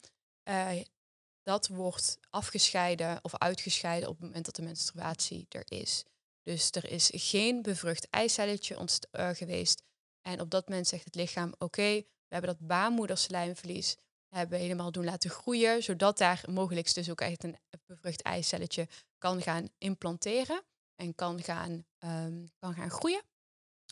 dat 1.46 1.68
wordt 1.68 2.18
afgescheiden 2.30 3.20
of 3.22 3.38
uitgescheiden 3.38 4.10
op 4.10 4.16
het 4.16 4.26
moment 4.26 4.46
dat 4.46 4.56
de 4.56 4.62
menstruatie 4.62 5.46
er 5.50 5.64
is. 5.66 6.04
Dus 6.44 6.72
er 6.72 6.90
is 6.92 7.10
geen 7.14 7.62
bevrucht 7.62 8.10
eicelletje 8.10 8.88
uh, 9.12 9.30
geweest. 9.30 9.84
En 10.22 10.42
op 10.42 10.50
dat 10.50 10.68
moment 10.68 10.88
zegt 10.88 11.06
het 11.06 11.16
lichaam, 11.16 11.54
oké, 11.58 11.94
we 12.28 12.34
hebben 12.36 12.50
dat 12.50 12.68
baarmoederslijmvlies 12.68 13.96
hebben 14.30 14.60
helemaal 14.60 14.92
doen 14.92 15.04
laten 15.04 15.30
groeien, 15.30 15.84
zodat 15.84 16.18
daar 16.18 16.44
mogelijk 16.50 16.94
dus 16.94 17.10
ook 17.10 17.22
echt 17.22 17.44
een 17.44 17.58
bevrucht 17.86 18.22
eicelletje 18.22 18.88
kan 19.18 19.42
gaan 19.42 19.70
implanteren 19.78 20.64
en 20.96 21.16
kan 21.16 21.44
gaan, 21.44 21.86
um, 22.00 22.52
kan 22.60 22.74
gaan 22.74 22.90
groeien. 22.90 23.24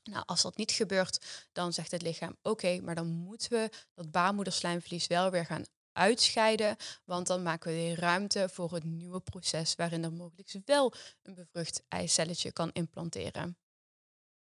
Nou, 0.03 0.23
als 0.25 0.41
dat 0.41 0.57
niet 0.57 0.71
gebeurt, 0.71 1.47
dan 1.51 1.73
zegt 1.73 1.91
het 1.91 2.01
lichaam, 2.01 2.37
oké, 2.41 2.79
maar 2.81 2.95
dan 2.95 3.07
moeten 3.07 3.49
we 3.49 3.69
dat 3.93 4.11
baarmoederslijmvlies 4.11 5.07
wel 5.07 5.31
weer 5.31 5.45
gaan 5.45 5.63
uitscheiden, 5.93 6.75
want 7.05 7.27
dan 7.27 7.43
maken 7.43 7.71
we 7.71 7.77
weer 7.77 7.99
ruimte 7.99 8.49
voor 8.49 8.73
het 8.73 8.83
nieuwe 8.83 9.19
proces 9.19 9.75
waarin 9.75 10.03
er 10.03 10.13
mogelijk 10.13 10.55
wel 10.65 10.93
een 11.21 11.33
bevrucht 11.33 11.83
eicelletje 11.87 12.51
kan 12.51 12.71
implanteren. 12.71 13.57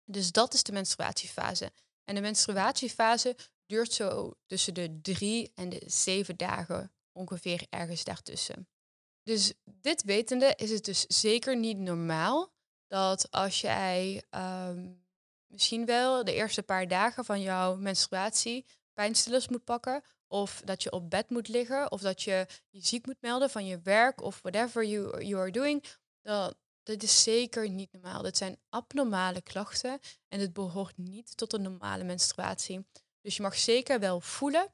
Dus 0.06 0.32
dat 0.32 0.54
is 0.54 0.64
de 0.64 0.72
menstruatiefase. 0.72 1.72
En 2.04 2.16
de 2.16 2.22
menstruatiefase 2.22 3.36
duurt 3.66 3.94
zo 3.94 4.34
tussen 4.46 4.74
de 4.74 5.00
drie 5.02 5.52
en 5.56 5.70
de 5.70 5.84
zeven 5.86 6.38
dagen, 6.38 6.92
ongeveer 7.12 7.66
ergens 7.70 8.04
daartussen. 8.04 8.68
Dus 9.24 9.54
dit 9.64 10.04
wetende 10.04 10.54
is 10.56 10.72
het 10.72 10.86
dus 10.86 11.06
zeker 11.08 11.58
niet 11.58 11.78
normaal 11.78 12.54
dat 12.88 13.32
als 13.32 13.62
jij 13.62 14.24
um, 14.30 15.06
misschien 15.48 15.86
wel 15.86 16.24
de 16.24 16.34
eerste 16.34 16.64
paar 16.64 16.88
dagen 16.88 17.26
van 17.26 17.42
jouw 17.42 17.76
menstruatie 17.76 18.66
pijnstillers 18.94 19.48
moet 19.48 19.64
pakken, 19.64 20.04
of 20.32 20.62
dat 20.66 20.84
je 20.84 20.92
op 20.92 21.10
bed 21.10 21.30
moet 21.30 21.48
liggen, 21.48 21.92
of 21.92 22.02
dat 22.02 22.22
je 22.22 22.48
je 22.70 22.86
ziek 22.86 23.06
moet 23.06 23.22
melden 23.22 23.50
van 23.50 23.66
je 23.66 23.80
werk, 23.84 24.22
of 24.22 24.40
whatever 24.42 24.86
you, 24.86 25.24
you 25.26 25.42
are 25.42 25.52
doing, 25.52 25.86
dan, 26.22 26.54
dat 26.84 27.04
is 27.04 27.24
zeker 27.24 27.70
niet 27.70 27.92
normaal. 27.92 28.22
Dat 28.22 28.38
zijn 28.38 28.60
abnormale 28.70 29.42
klachten 29.42 30.00
en 30.28 30.40
het 30.40 30.54
behoort 30.54 30.98
niet 30.98 31.38
tot 31.38 31.54
een 31.54 31.62
normale 31.62 32.04
menstruatie. 32.04 32.86
Dus 33.22 33.36
je 33.36 33.42
mag 33.42 33.56
zeker 33.56 34.00
wel 34.00 34.22
voelen 34.22 34.74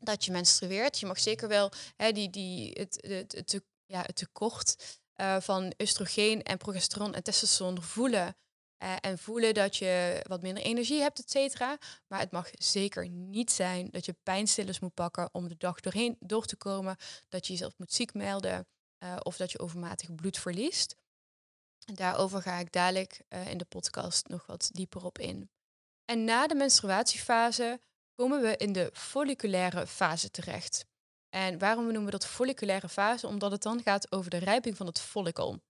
dat 0.00 0.24
je 0.24 0.32
menstrueert. 0.32 0.98
Je 0.98 1.06
mag 1.06 1.18
zeker 1.18 1.48
wel 1.48 1.72
hè, 1.96 2.12
die, 2.12 2.30
die, 2.30 2.70
het, 2.72 3.06
het, 3.30 3.60
ja, 3.86 4.00
het 4.00 4.16
tekort 4.16 5.00
uh, 5.16 5.40
van 5.40 5.72
oestrogeen 5.78 6.42
en 6.42 6.58
progesteron 6.58 7.14
en 7.14 7.22
testosteron 7.22 7.82
voelen. 7.82 8.36
Uh, 8.84 8.96
en 9.00 9.18
voelen 9.18 9.54
dat 9.54 9.76
je 9.76 10.24
wat 10.28 10.42
minder 10.42 10.62
energie 10.62 11.00
hebt, 11.00 11.18
et 11.18 11.30
cetera. 11.30 11.78
Maar 12.06 12.20
het 12.20 12.30
mag 12.30 12.50
zeker 12.52 13.08
niet 13.08 13.50
zijn 13.50 13.88
dat 13.90 14.04
je 14.04 14.16
pijnstillers 14.22 14.80
moet 14.80 14.94
pakken 14.94 15.28
om 15.32 15.48
de 15.48 15.56
dag 15.56 15.80
doorheen 15.80 16.16
door 16.20 16.46
te 16.46 16.56
komen. 16.56 16.96
Dat 17.28 17.46
je 17.46 17.52
jezelf 17.52 17.78
moet 17.78 17.92
ziek 17.92 18.14
melden 18.14 18.66
uh, 18.98 19.16
of 19.22 19.36
dat 19.36 19.52
je 19.52 19.58
overmatig 19.58 20.14
bloed 20.14 20.38
verliest. 20.38 20.96
Daarover 21.78 22.42
ga 22.42 22.58
ik 22.58 22.72
dadelijk 22.72 23.20
uh, 23.28 23.50
in 23.50 23.58
de 23.58 23.64
podcast 23.64 24.28
nog 24.28 24.46
wat 24.46 24.68
dieper 24.72 25.04
op 25.04 25.18
in. 25.18 25.50
En 26.04 26.24
na 26.24 26.46
de 26.46 26.54
menstruatiefase 26.54 27.80
komen 28.14 28.40
we 28.40 28.56
in 28.56 28.72
de 28.72 28.90
folliculaire 28.92 29.86
fase 29.86 30.30
terecht. 30.30 30.84
En 31.28 31.58
waarom 31.58 31.84
noemen 31.84 32.04
we 32.04 32.10
dat 32.10 32.26
folliculaire 32.26 32.88
fase? 32.88 33.26
Omdat 33.26 33.50
het 33.50 33.62
dan 33.62 33.82
gaat 33.82 34.12
over 34.12 34.30
de 34.30 34.38
rijping 34.38 34.76
van 34.76 34.86
het 34.86 35.00
follicle. 35.00 35.60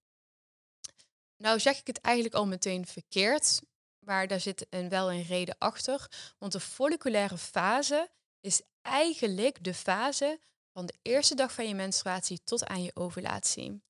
Nou 1.44 1.60
zeg 1.60 1.78
ik 1.78 1.86
het 1.86 2.00
eigenlijk 2.00 2.34
al 2.34 2.46
meteen 2.46 2.86
verkeerd, 2.86 3.60
maar 3.98 4.26
daar 4.26 4.40
zit 4.40 4.66
een, 4.70 4.88
wel 4.88 5.12
een 5.12 5.22
reden 5.22 5.56
achter. 5.58 6.10
Want 6.38 6.52
de 6.52 6.60
folliculaire 6.60 7.38
fase 7.38 8.10
is 8.40 8.62
eigenlijk 8.82 9.64
de 9.64 9.74
fase 9.74 10.40
van 10.72 10.86
de 10.86 10.94
eerste 11.02 11.34
dag 11.34 11.52
van 11.52 11.68
je 11.68 11.74
menstruatie 11.74 12.40
tot 12.44 12.66
aan 12.66 12.82
je 12.82 12.96
ovulatie. 12.96 13.82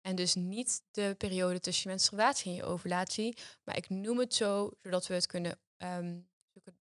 En 0.00 0.16
dus 0.16 0.34
niet 0.34 0.82
de 0.90 1.14
periode 1.18 1.60
tussen 1.60 1.82
je 1.82 1.88
menstruatie 1.88 2.50
en 2.50 2.56
je 2.56 2.64
ovulatie, 2.64 3.36
maar 3.64 3.76
ik 3.76 3.88
noem 3.88 4.18
het 4.18 4.34
zo 4.34 4.70
zodat 4.82 5.06
we 5.06 5.14
het 5.14 5.26
kunnen, 5.26 5.58
um, 5.76 6.28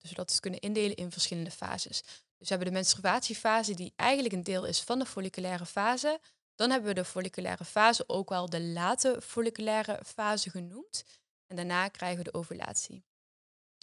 zodat 0.01 0.25
we 0.27 0.31
het 0.31 0.39
kunnen 0.39 0.59
indelen 0.59 0.95
in 0.95 1.11
verschillende 1.11 1.51
fases. 1.51 2.01
Dus 2.37 2.47
we 2.49 2.55
hebben 2.55 2.67
de 2.67 2.73
menstruatiefase 2.73 3.73
die 3.73 3.93
eigenlijk 3.95 4.33
een 4.33 4.43
deel 4.43 4.65
is 4.65 4.81
van 4.81 4.99
de 4.99 5.05
folliculaire 5.05 5.65
fase. 5.65 6.19
Dan 6.55 6.69
hebben 6.69 6.89
we 6.89 6.95
de 6.95 7.05
folliculaire 7.05 7.65
fase, 7.65 8.03
ook 8.07 8.29
wel 8.29 8.49
de 8.49 8.61
late 8.61 9.19
folliculaire 9.23 9.99
fase 10.05 10.49
genoemd. 10.49 11.03
En 11.47 11.55
daarna 11.55 11.87
krijgen 11.87 12.23
we 12.23 12.31
de 12.31 12.37
ovulatie. 12.37 13.03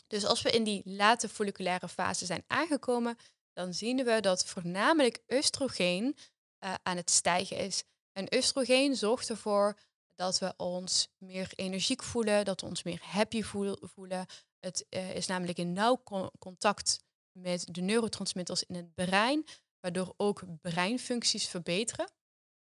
Dus 0.07 0.25
als 0.25 0.43
we 0.43 0.51
in 0.51 0.65
die 0.65 0.83
late 0.85 1.29
folliculaire 1.29 1.89
fase 1.89 2.27
zijn 2.27 2.45
aangekomen, 2.47 3.17
dan 3.53 3.75
zien 3.75 4.05
we 4.05 4.21
dat 4.21 4.47
voornamelijk 4.47 5.23
oestrogeen 5.29 6.17
uh, 6.65 6.75
aan 6.83 6.97
het 6.97 7.11
stijgen 7.11 7.57
is. 7.57 7.85
En 8.13 8.35
oestrogeen 8.35 8.97
zorgt 8.97 9.29
ervoor 9.29 9.79
dat 10.15 10.39
we 10.39 10.55
ons 10.57 11.09
meer 11.19 11.53
energiek 11.55 12.03
voelen, 12.03 12.45
dat 12.45 12.61
we 12.61 12.67
ons 12.67 12.83
meer 12.83 13.01
happy 13.03 13.43
voelen. 13.43 14.27
Het 14.61 14.87
uh, 14.91 15.15
is 15.15 15.27
namelijk 15.27 15.59
in 15.59 15.73
nauw 15.73 16.03
contact 16.39 17.01
met 17.33 17.75
de 17.75 17.81
neurotransmitters 17.81 18.65
in 18.65 18.75
het 18.75 18.95
brein, 18.95 19.47
waardoor 19.81 20.15
ook 20.17 20.43
breinfuncties 20.61 21.49
verbeteren. 21.49 22.11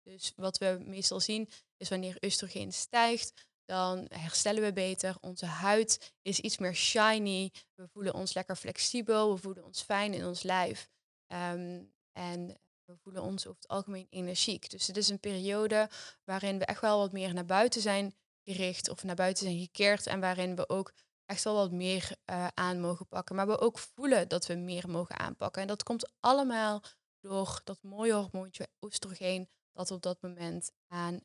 Dus 0.04 0.34
wat 0.36 0.58
we 0.58 0.84
meestal 0.86 1.20
zien 1.20 1.50
is 1.78 1.90
wanneer 1.90 2.18
oestrogeen 2.22 2.74
stijgt, 2.74 3.48
dan 3.66 4.06
herstellen 4.10 4.64
we 4.64 4.74
beter. 4.74 5.16
Onze 5.22 5.46
huid 5.46 6.14
is 6.22 6.40
iets 6.40 6.58
meer 6.58 6.76
shiny. 6.76 7.52
We 7.76 7.88
voelen 7.88 8.14
ons 8.14 8.34
lekker 8.34 8.56
flexibel. 8.56 9.34
We 9.34 9.42
voelen 9.42 9.66
ons 9.66 9.82
fijn 9.82 10.14
in 10.14 10.26
ons 10.26 10.44
lijf. 10.44 10.90
Um, 11.28 11.94
en 12.12 12.60
we 12.86 12.98
voelen 12.98 13.24
ons 13.24 13.48
over 13.48 13.62
het 13.62 13.70
algemeen 13.70 14.08
energiek. 14.10 14.70
Dus 14.70 14.88
het 14.88 14.98
is 14.98 15.10
een 15.10 15.20
periode 15.20 15.90
waarin 16.24 16.58
we 16.58 16.66
echt 16.66 16.82
wel 16.82 16.98
wat 16.98 17.12
meer 17.12 17.34
naar 17.34 17.46
buiten 17.46 17.82
zijn 17.82 18.16
gericht 18.44 18.90
of 18.90 19.04
naar 19.04 19.16
buiten 19.16 19.46
zijn 19.46 19.60
gekeerd. 19.60 20.08
En 20.08 20.20
waarin 20.20 20.56
we 20.56 20.70
ook 20.70 20.94
echt 21.26 21.44
wel 21.44 21.56
wat 21.56 21.72
meer 21.72 22.16
uh, 22.26 22.48
aan 22.54 22.80
mogen 22.80 23.08
pakken. 23.08 23.36
Maar 23.36 23.48
we 23.48 23.60
ook 23.60 23.80
voelen 23.80 24.28
dat 24.28 24.46
we 24.46 24.56
meer 24.56 24.90
mogen 24.90 25.20
aanpakken. 25.20 25.62
En 25.62 25.68
dat 25.68 25.84
komt 25.84 26.12
allemaal 26.20 26.84
door 27.20 27.62
dat 27.64 27.82
mooie 27.82 28.14
hormoontje 28.14 28.68
oestrogeen 28.82 29.50
dat 29.80 29.92
op 29.92 30.02
dat 30.02 30.22
moment 30.22 30.72
aan, 30.88 31.20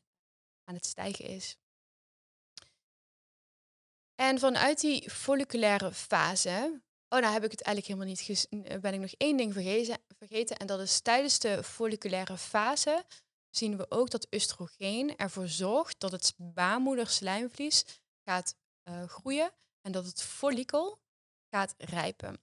aan 0.63 0.75
het 0.75 0.85
stijgen 0.85 1.25
is. 1.25 1.57
En 4.15 4.39
vanuit 4.39 4.79
die 4.79 5.09
folliculaire 5.09 5.93
fase, 5.93 6.81
oh 7.09 7.19
nou 7.19 7.33
heb 7.33 7.43
ik 7.43 7.51
het 7.51 7.61
eigenlijk 7.61 7.87
helemaal 7.87 8.07
niet, 8.07 8.47
eh, 8.49 8.79
ben 8.79 8.93
ik 8.93 8.99
nog 8.99 9.13
één 9.17 9.37
ding 9.37 9.53
vergeten, 9.53 9.97
vergeten 10.17 10.57
en 10.57 10.67
dat 10.67 10.79
is 10.79 10.99
tijdens 10.99 11.39
de 11.39 11.63
folliculaire 11.63 12.37
fase 12.37 13.05
zien 13.49 13.77
we 13.77 13.85
ook 13.91 14.09
dat 14.09 14.27
oestrogeen 14.33 15.17
ervoor 15.17 15.47
zorgt 15.47 15.99
dat 15.99 16.11
het 16.11 16.33
baarmoederslijmvlies 16.37 17.85
gaat 18.23 18.55
uh, 18.83 19.03
groeien 19.03 19.51
en 19.81 19.91
dat 19.91 20.05
het 20.05 20.21
follikel 20.21 20.99
gaat 21.49 21.75
rijpen. 21.77 22.41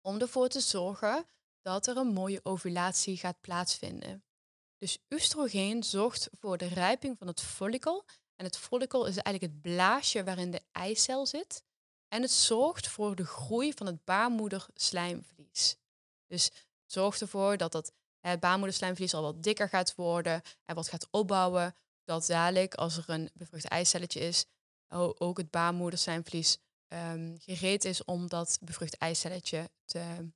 Om 0.00 0.20
ervoor 0.20 0.48
te 0.48 0.60
zorgen 0.60 1.26
dat 1.62 1.86
er 1.86 1.96
een 1.96 2.12
mooie 2.12 2.40
ovulatie 2.42 3.16
gaat 3.16 3.40
plaatsvinden. 3.40 4.23
Dus 4.84 4.98
oestrogeen 5.10 5.82
zorgt 5.82 6.28
voor 6.32 6.58
de 6.58 6.66
rijping 6.66 7.18
van 7.18 7.26
het 7.26 7.40
follicle. 7.40 8.04
En 8.36 8.44
het 8.44 8.56
follicle 8.56 9.08
is 9.08 9.16
eigenlijk 9.16 9.54
het 9.54 9.60
blaasje 9.62 10.24
waarin 10.24 10.50
de 10.50 10.62
eicel 10.72 11.26
zit. 11.26 11.62
En 12.08 12.22
het 12.22 12.30
zorgt 12.30 12.88
voor 12.88 13.16
de 13.16 13.24
groei 13.24 13.72
van 13.72 13.86
het 13.86 14.04
baarmoederslijmvlies. 14.04 15.76
Dus 16.26 16.44
het 16.44 16.92
zorgt 16.92 17.20
ervoor 17.20 17.56
dat 17.56 17.72
het, 17.72 17.92
het 18.20 18.40
baarmoederslijmvlies 18.40 19.14
al 19.14 19.22
wat 19.22 19.42
dikker 19.42 19.68
gaat 19.68 19.94
worden 19.94 20.42
en 20.64 20.74
wat 20.74 20.88
gaat 20.88 21.08
opbouwen. 21.10 21.74
Dat 22.04 22.26
dadelijk, 22.26 22.74
als 22.74 22.96
er 22.96 23.04
een 23.06 23.30
bevrucht 23.34 23.68
eicelletje 23.68 24.20
is, 24.20 24.44
ook 25.18 25.36
het 25.36 25.50
baarmoederslijmvlies 25.50 26.58
um, 26.88 27.36
gereed 27.38 27.84
is 27.84 28.04
om 28.04 28.28
dat 28.28 28.58
bevrucht 28.60 28.96
eicelletje 28.96 29.70
te, 29.84 30.30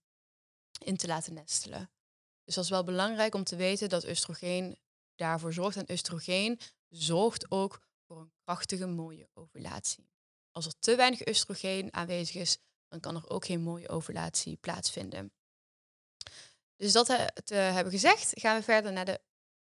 in 0.79 0.97
te 0.97 1.07
laten 1.07 1.35
nestelen. 1.35 1.91
Dus 2.49 2.57
dat 2.57 2.65
is 2.65 2.71
wel 2.71 2.85
belangrijk 2.85 3.35
om 3.35 3.45
te 3.45 3.57
weten 3.57 3.89
dat 3.89 4.09
oestrogeen 4.09 4.79
daarvoor 5.15 5.53
zorgt. 5.53 5.77
En 5.77 5.91
oestrogeen 5.91 6.61
zorgt 6.89 7.51
ook 7.51 7.81
voor 8.07 8.21
een 8.21 8.33
krachtige, 8.45 8.87
mooie 8.87 9.29
ovulatie. 9.35 10.11
Als 10.53 10.67
er 10.67 10.79
te 10.79 10.97
weinig 10.97 11.27
oestrogeen 11.27 11.95
aanwezig 11.95 12.35
is, 12.35 12.59
dan 12.89 13.01
kan 13.01 13.17
er 13.17 13.31
ook 13.31 13.45
geen 13.45 13.61
mooie 13.61 13.89
ovulatie 13.89 14.57
plaatsvinden. 14.57 15.33
Dus 16.77 16.93
dat 16.93 17.07
te 17.45 17.55
hebben 17.55 17.93
gezegd, 17.93 18.33
gaan 18.35 18.57
we 18.57 18.63
verder 18.63 18.93
naar 18.93 19.05
de 19.05 19.21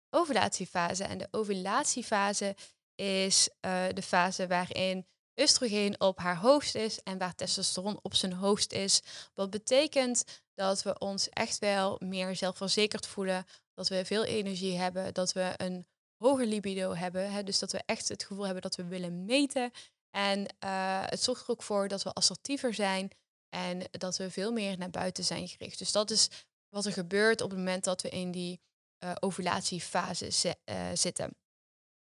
ovulatiefase. 0.09 1.03
En 1.03 1.17
de 1.17 1.27
ovulatiefase 1.31 2.55
is 2.95 3.49
uh, 3.49 3.85
de 3.93 4.01
fase 4.01 4.47
waarin 4.47 5.07
oestrogeen 5.35 6.01
op 6.01 6.17
haar 6.19 6.37
hoogst 6.37 6.75
is 6.75 6.99
en 6.99 7.17
waar 7.17 7.35
testosteron 7.35 7.99
op 8.01 8.13
zijn 8.13 8.33
hoogst 8.33 8.71
is. 8.71 9.01
Wat 9.33 9.49
betekent 9.49 10.42
dat 10.55 10.83
we 10.83 10.97
ons 10.97 11.29
echt 11.29 11.59
wel 11.59 11.95
meer 11.99 12.35
zelfverzekerd 12.35 13.07
voelen, 13.07 13.45
dat 13.73 13.87
we 13.87 14.05
veel 14.05 14.23
energie 14.23 14.77
hebben, 14.77 15.13
dat 15.13 15.33
we 15.33 15.53
een 15.57 15.85
hoger 16.17 16.45
libido 16.45 16.93
hebben. 16.93 17.31
Hè? 17.31 17.43
Dus 17.43 17.59
dat 17.59 17.71
we 17.71 17.81
echt 17.85 18.09
het 18.09 18.23
gevoel 18.23 18.43
hebben 18.43 18.61
dat 18.61 18.75
we 18.75 18.83
willen 18.83 19.25
meten. 19.25 19.71
En 20.09 20.39
uh, 20.39 21.03
het 21.05 21.21
zorgt 21.21 21.43
er 21.43 21.49
ook 21.49 21.63
voor 21.63 21.87
dat 21.87 22.03
we 22.03 22.13
assertiever 22.13 22.73
zijn 22.73 23.11
en 23.49 23.81
dat 23.91 24.17
we 24.17 24.31
veel 24.31 24.51
meer 24.51 24.77
naar 24.77 24.89
buiten 24.89 25.23
zijn 25.23 25.47
gericht. 25.47 25.77
Dus 25.77 25.91
dat 25.91 26.11
is 26.11 26.29
wat 26.69 26.85
er 26.85 26.91
gebeurt 26.91 27.41
op 27.41 27.49
het 27.49 27.59
moment 27.59 27.83
dat 27.83 28.01
we 28.01 28.09
in 28.09 28.31
die 28.31 28.61
uh, 29.03 29.11
ovulatiefase 29.19 30.55
zitten. 30.93 31.35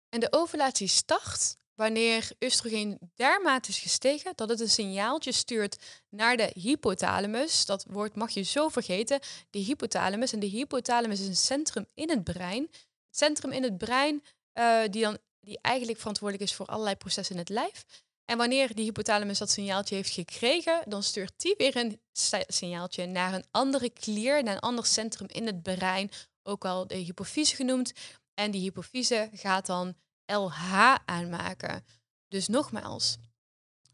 En 0.08 0.20
de 0.20 0.32
ovulatie 0.32 0.88
start 0.88 1.56
wanneer 1.76 2.30
oestrogeen 2.40 2.99
dermate 3.14 3.68
is 3.68 3.78
gestegen 3.78 4.33
dat 4.35 4.49
het 4.49 4.61
een 4.61 4.68
signaaltje 4.68 5.33
stuurt 5.33 5.76
naar 6.09 6.37
de 6.37 6.50
hypothalamus. 6.54 7.66
Dat 7.66 7.85
woord 7.88 8.16
mag 8.16 8.30
je 8.30 8.42
zo 8.42 8.68
vergeten. 8.68 9.21
De 9.50 9.59
hypothalamus. 9.59 10.33
En 10.33 10.40
de 10.40 10.47
hypothalamus 10.47 11.21
is 11.21 11.26
een 11.26 11.37
centrum 11.37 11.87
in 11.95 12.11
het 12.11 12.25
brein. 12.25 12.62
Het 13.06 13.16
centrum 13.16 13.52
in 13.52 13.62
het 13.62 13.78
brein 13.78 14.23
uh, 14.54 14.80
die, 14.90 15.02
dan, 15.02 15.18
die 15.40 15.59
eigenlijk 15.61 15.99
verantwoordelijk 15.99 16.50
is 16.50 16.56
voor 16.56 16.66
allerlei 16.66 16.97
processen 16.97 17.35
in 17.35 17.40
het 17.40 17.49
lijf. 17.49 17.85
En 18.25 18.38
wanneer 18.38 18.75
die 18.75 18.85
hypothalamus 18.85 19.38
dat 19.38 19.50
signaaltje 19.50 19.95
heeft 19.95 20.11
gekregen, 20.11 20.83
dan 20.88 21.02
stuurt 21.02 21.33
die 21.37 21.54
weer 21.56 21.76
een 21.76 22.00
signaaltje 22.47 23.06
naar 23.06 23.35
een 23.35 23.45
andere 23.50 23.90
klier, 23.90 24.42
naar 24.42 24.54
een 24.54 24.61
ander 24.61 24.87
centrum 24.87 25.28
in 25.28 25.47
het 25.47 25.62
brein, 25.62 26.11
ook 26.42 26.64
al 26.64 26.87
de 26.87 26.95
hypofyse 26.95 27.56
genoemd. 27.56 27.92
En 28.35 28.50
die 28.50 28.61
hypofyse 28.61 29.30
gaat 29.33 29.66
dan 29.66 29.95
LH 30.26 30.95
aanmaken. 31.04 31.85
Dus 32.28 32.49
nogmaals, 32.49 33.16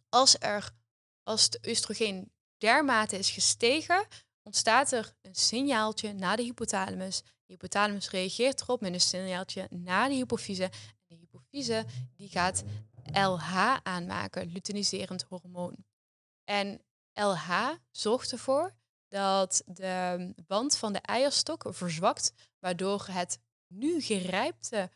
als 0.08 0.36
er 0.38 0.72
als 1.22 1.50
de 1.50 1.60
oestrogeen 1.68 2.32
dermate 2.58 3.18
is 3.18 3.30
gestegen, 3.30 4.06
ontstaat 4.42 4.92
er 4.92 5.14
een 5.20 5.34
signaaltje 5.34 6.12
naar 6.12 6.36
de 6.36 6.42
hypothalamus. 6.42 7.22
De 7.22 7.52
hypothalamus 7.52 8.10
reageert 8.10 8.60
erop 8.60 8.80
met 8.80 8.92
een 8.92 9.00
signaaltje 9.00 9.66
naar 9.70 10.08
de 10.08 10.14
hypofyse. 10.14 10.70
De 11.06 11.14
hypofyse 11.14 11.84
die 12.16 12.28
gaat 12.28 12.62
LH 13.12 13.76
aanmaken, 13.82 14.52
luteiniserend 14.52 15.22
hormoon. 15.22 15.84
En 16.44 16.82
LH 17.12 17.70
zorgt 17.90 18.32
ervoor 18.32 18.74
dat 19.08 19.62
de 19.66 20.34
band 20.46 20.76
van 20.76 20.92
de 20.92 20.98
eierstok 20.98 21.64
verzwakt, 21.68 22.32
waardoor 22.58 23.06
het 23.10 23.38
nu 23.66 24.00
gerijpte 24.00 24.90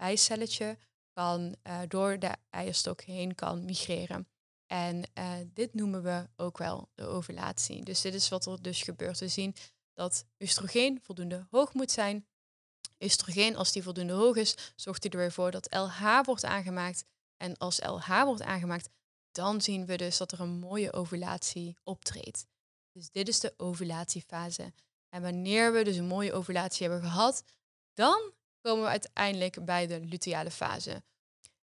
eicelletje 0.00 0.78
kan, 1.12 1.54
uh, 1.66 1.80
door 1.88 2.18
de 2.18 2.36
eierstok 2.50 3.00
heen 3.00 3.34
kan 3.34 3.64
migreren. 3.64 4.28
En 4.66 5.02
uh, 5.18 5.32
dit 5.54 5.74
noemen 5.74 6.02
we 6.02 6.28
ook 6.36 6.58
wel 6.58 6.88
de 6.94 7.04
ovulatie. 7.04 7.84
Dus 7.84 8.00
dit 8.00 8.14
is 8.14 8.28
wat 8.28 8.46
er 8.46 8.62
dus 8.62 8.82
gebeurt. 8.82 9.18
We 9.18 9.28
zien 9.28 9.54
dat 9.94 10.24
oestrogeen 10.38 11.00
voldoende 11.02 11.46
hoog 11.50 11.74
moet 11.74 11.90
zijn. 11.90 12.26
Oestrogeen, 13.00 13.56
als 13.56 13.72
die 13.72 13.82
voldoende 13.82 14.12
hoog 14.12 14.36
is, 14.36 14.72
zorgt 14.76 15.02
hij 15.02 15.12
er 15.12 15.18
weer 15.18 15.32
voor 15.32 15.50
dat 15.50 15.74
LH 15.74 16.20
wordt 16.24 16.44
aangemaakt. 16.44 17.04
En 17.36 17.56
als 17.56 17.80
LH 17.80 18.22
wordt 18.24 18.42
aangemaakt, 18.42 18.88
dan 19.32 19.60
zien 19.60 19.86
we 19.86 19.96
dus 19.96 20.16
dat 20.16 20.32
er 20.32 20.40
een 20.40 20.58
mooie 20.58 20.92
ovulatie 20.92 21.76
optreedt. 21.82 22.46
Dus 22.92 23.10
dit 23.10 23.28
is 23.28 23.40
de 23.40 23.54
ovulatiefase. 23.56 24.72
En 25.08 25.22
wanneer 25.22 25.72
we 25.72 25.84
dus 25.84 25.96
een 25.96 26.06
mooie 26.06 26.32
ovulatie 26.32 26.88
hebben 26.88 27.10
gehad, 27.10 27.44
dan 27.94 28.32
komen 28.60 28.82
we 28.82 28.90
uiteindelijk 28.90 29.64
bij 29.64 29.86
de 29.86 30.00
luteale 30.00 30.50
fase. 30.50 31.02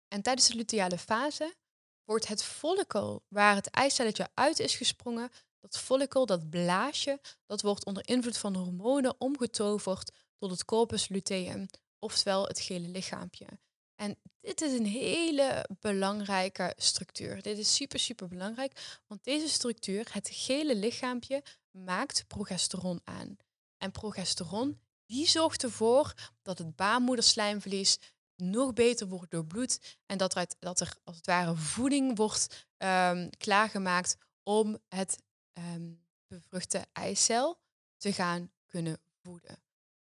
En 0.07 0.21
tijdens 0.21 0.47
de 0.47 0.55
luteale 0.55 0.97
fase 0.97 1.55
wordt 2.03 2.27
het 2.27 2.43
follicle 2.43 3.21
waar 3.27 3.55
het 3.55 3.69
eicelletje 3.69 4.29
uit 4.33 4.59
is 4.59 4.75
gesprongen, 4.75 5.29
dat 5.59 5.77
follicle, 5.77 6.25
dat 6.25 6.49
blaasje, 6.49 7.19
dat 7.45 7.61
wordt 7.61 7.85
onder 7.85 8.07
invloed 8.07 8.37
van 8.37 8.55
hormonen 8.55 9.15
omgetoverd 9.17 10.11
tot 10.37 10.51
het 10.51 10.65
corpus 10.65 11.07
luteum, 11.07 11.65
oftewel 11.99 12.45
het 12.45 12.59
gele 12.59 12.87
lichaampje. 12.87 13.47
En 13.95 14.17
dit 14.41 14.61
is 14.61 14.73
een 14.79 14.85
hele 14.85 15.69
belangrijke 15.79 16.73
structuur. 16.77 17.41
Dit 17.41 17.57
is 17.57 17.75
super, 17.75 17.99
super 17.99 18.27
belangrijk, 18.27 18.99
want 19.07 19.23
deze 19.23 19.49
structuur, 19.49 20.07
het 20.11 20.29
gele 20.31 20.75
lichaampje, 20.75 21.43
maakt 21.71 22.27
progesteron 22.27 23.01
aan. 23.03 23.37
En 23.77 23.91
progesteron, 23.91 24.79
die 25.05 25.27
zorgt 25.27 25.63
ervoor 25.63 26.13
dat 26.41 26.57
het 26.57 26.75
baarmoederslijmvlies 26.75 27.97
nog 28.35 28.74
beter 28.74 29.07
wordt 29.07 29.31
doorbloed 29.31 29.97
en 30.05 30.17
dat 30.17 30.35
er, 30.35 30.47
dat 30.59 30.79
er 30.79 30.97
als 31.03 31.15
het 31.15 31.25
ware 31.25 31.55
voeding 31.55 32.17
wordt 32.17 32.67
um, 32.77 33.29
klaargemaakt 33.38 34.17
om 34.43 34.77
het 34.88 35.17
um, 35.53 36.05
bevruchte 36.27 36.85
eicel 36.93 37.59
te 37.97 38.13
gaan 38.13 38.51
kunnen 38.65 39.00
voeden. 39.21 39.63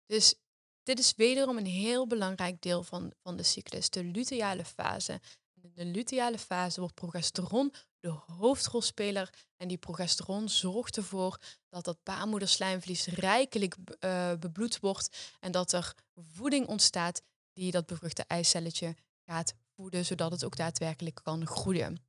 Dus 0.07 0.35
dit 0.83 0.99
is 0.99 1.15
wederom 1.17 1.57
een 1.57 1.67
heel 1.67 2.07
belangrijk 2.07 2.63
deel 2.63 2.83
van, 2.83 3.13
van 3.23 3.37
de 3.37 3.43
cyclus, 3.43 3.91
de 3.91 4.05
luteale 4.05 4.65
fase. 4.65 5.21
In 5.55 5.73
de 5.75 5.85
luteale 5.85 6.39
fase 6.39 6.81
wordt 6.81 6.95
progesteron 6.95 7.73
de 8.01 8.09
hoofdrolspeler 8.09 9.31
en 9.57 9.69
die 9.69 9.79
progesteron 9.79 10.49
zorgt 10.49 10.97
ervoor 10.97 11.39
dat 11.69 11.85
dat 11.85 12.03
baarmoederslijmvlies 12.03 13.07
rijkelijk 13.07 13.77
uh, 14.01 14.33
bebloed 14.35 14.81
wordt 14.81 15.37
en 15.41 15.53
dat 15.53 15.73
er 15.73 15.95
voeding 16.15 16.67
ontstaat 16.67 17.23
die 17.53 17.71
dat 17.71 17.87
bevruchte 17.87 18.25
eicelletje 18.27 18.97
gaat 19.25 19.55
voeden, 19.75 20.05
zodat 20.05 20.31
het 20.31 20.45
ook 20.45 20.57
daadwerkelijk 20.57 21.21
kan 21.23 21.47
groeien. 21.47 22.07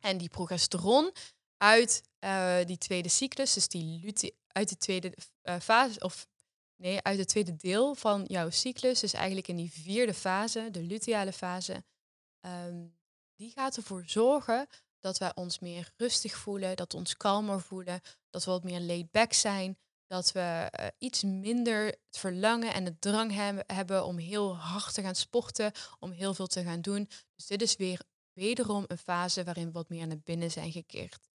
En 0.00 0.18
die 0.18 0.28
progesteron 0.28 1.12
uit 1.56 2.02
uh, 2.20 2.56
die 2.64 2.78
tweede 2.78 3.08
cyclus, 3.08 3.52
dus 3.52 3.68
die 3.68 4.34
uit 4.46 4.68
de 4.68 4.76
tweede 4.76 5.14
uh, 5.42 5.56
fase, 5.60 6.00
of 6.00 6.26
nee, 6.76 7.02
uit 7.02 7.18
het 7.18 7.28
tweede 7.28 7.56
deel 7.56 7.94
van 7.94 8.24
jouw 8.26 8.50
cyclus, 8.50 9.00
dus 9.00 9.12
eigenlijk 9.12 9.48
in 9.48 9.56
die 9.56 9.72
vierde 9.72 10.14
fase, 10.14 10.68
de 10.70 10.82
luteale 10.82 11.32
fase, 11.32 11.84
um, 12.40 12.96
die 13.36 13.50
gaat 13.50 13.76
ervoor 13.76 14.02
zorgen 14.06 14.66
dat 15.00 15.18
wij 15.18 15.32
ons 15.34 15.58
meer 15.58 15.92
rustig 15.96 16.36
voelen, 16.36 16.76
dat 16.76 16.92
we 16.92 16.98
ons 16.98 17.16
kalmer 17.16 17.60
voelen, 17.60 18.00
dat 18.30 18.44
we 18.44 18.50
wat 18.50 18.64
meer 18.64 18.80
laid 18.80 19.10
back 19.10 19.32
zijn, 19.32 19.78
dat 20.06 20.32
we 20.32 20.70
uh, 20.80 20.86
iets 20.98 21.22
minder 21.22 21.86
het 21.86 22.18
verlangen 22.18 22.74
en 22.74 22.84
het 22.84 23.00
drang 23.00 23.32
hebben, 23.32 23.64
hebben 23.66 24.04
om 24.04 24.18
heel 24.18 24.56
hard 24.56 24.94
te 24.94 25.02
gaan 25.02 25.14
sporten, 25.14 25.72
om 25.98 26.10
heel 26.10 26.34
veel 26.34 26.46
te 26.46 26.62
gaan 26.62 26.80
doen. 26.80 27.08
Dus 27.34 27.46
dit 27.46 27.62
is 27.62 27.76
weer 27.76 28.02
wederom 28.32 28.84
een 28.86 28.98
fase 28.98 29.44
waarin 29.44 29.66
we 29.66 29.72
wat 29.72 29.88
meer 29.88 30.06
naar 30.06 30.20
binnen 30.24 30.50
zijn 30.50 30.72
gekeerd. 30.72 31.28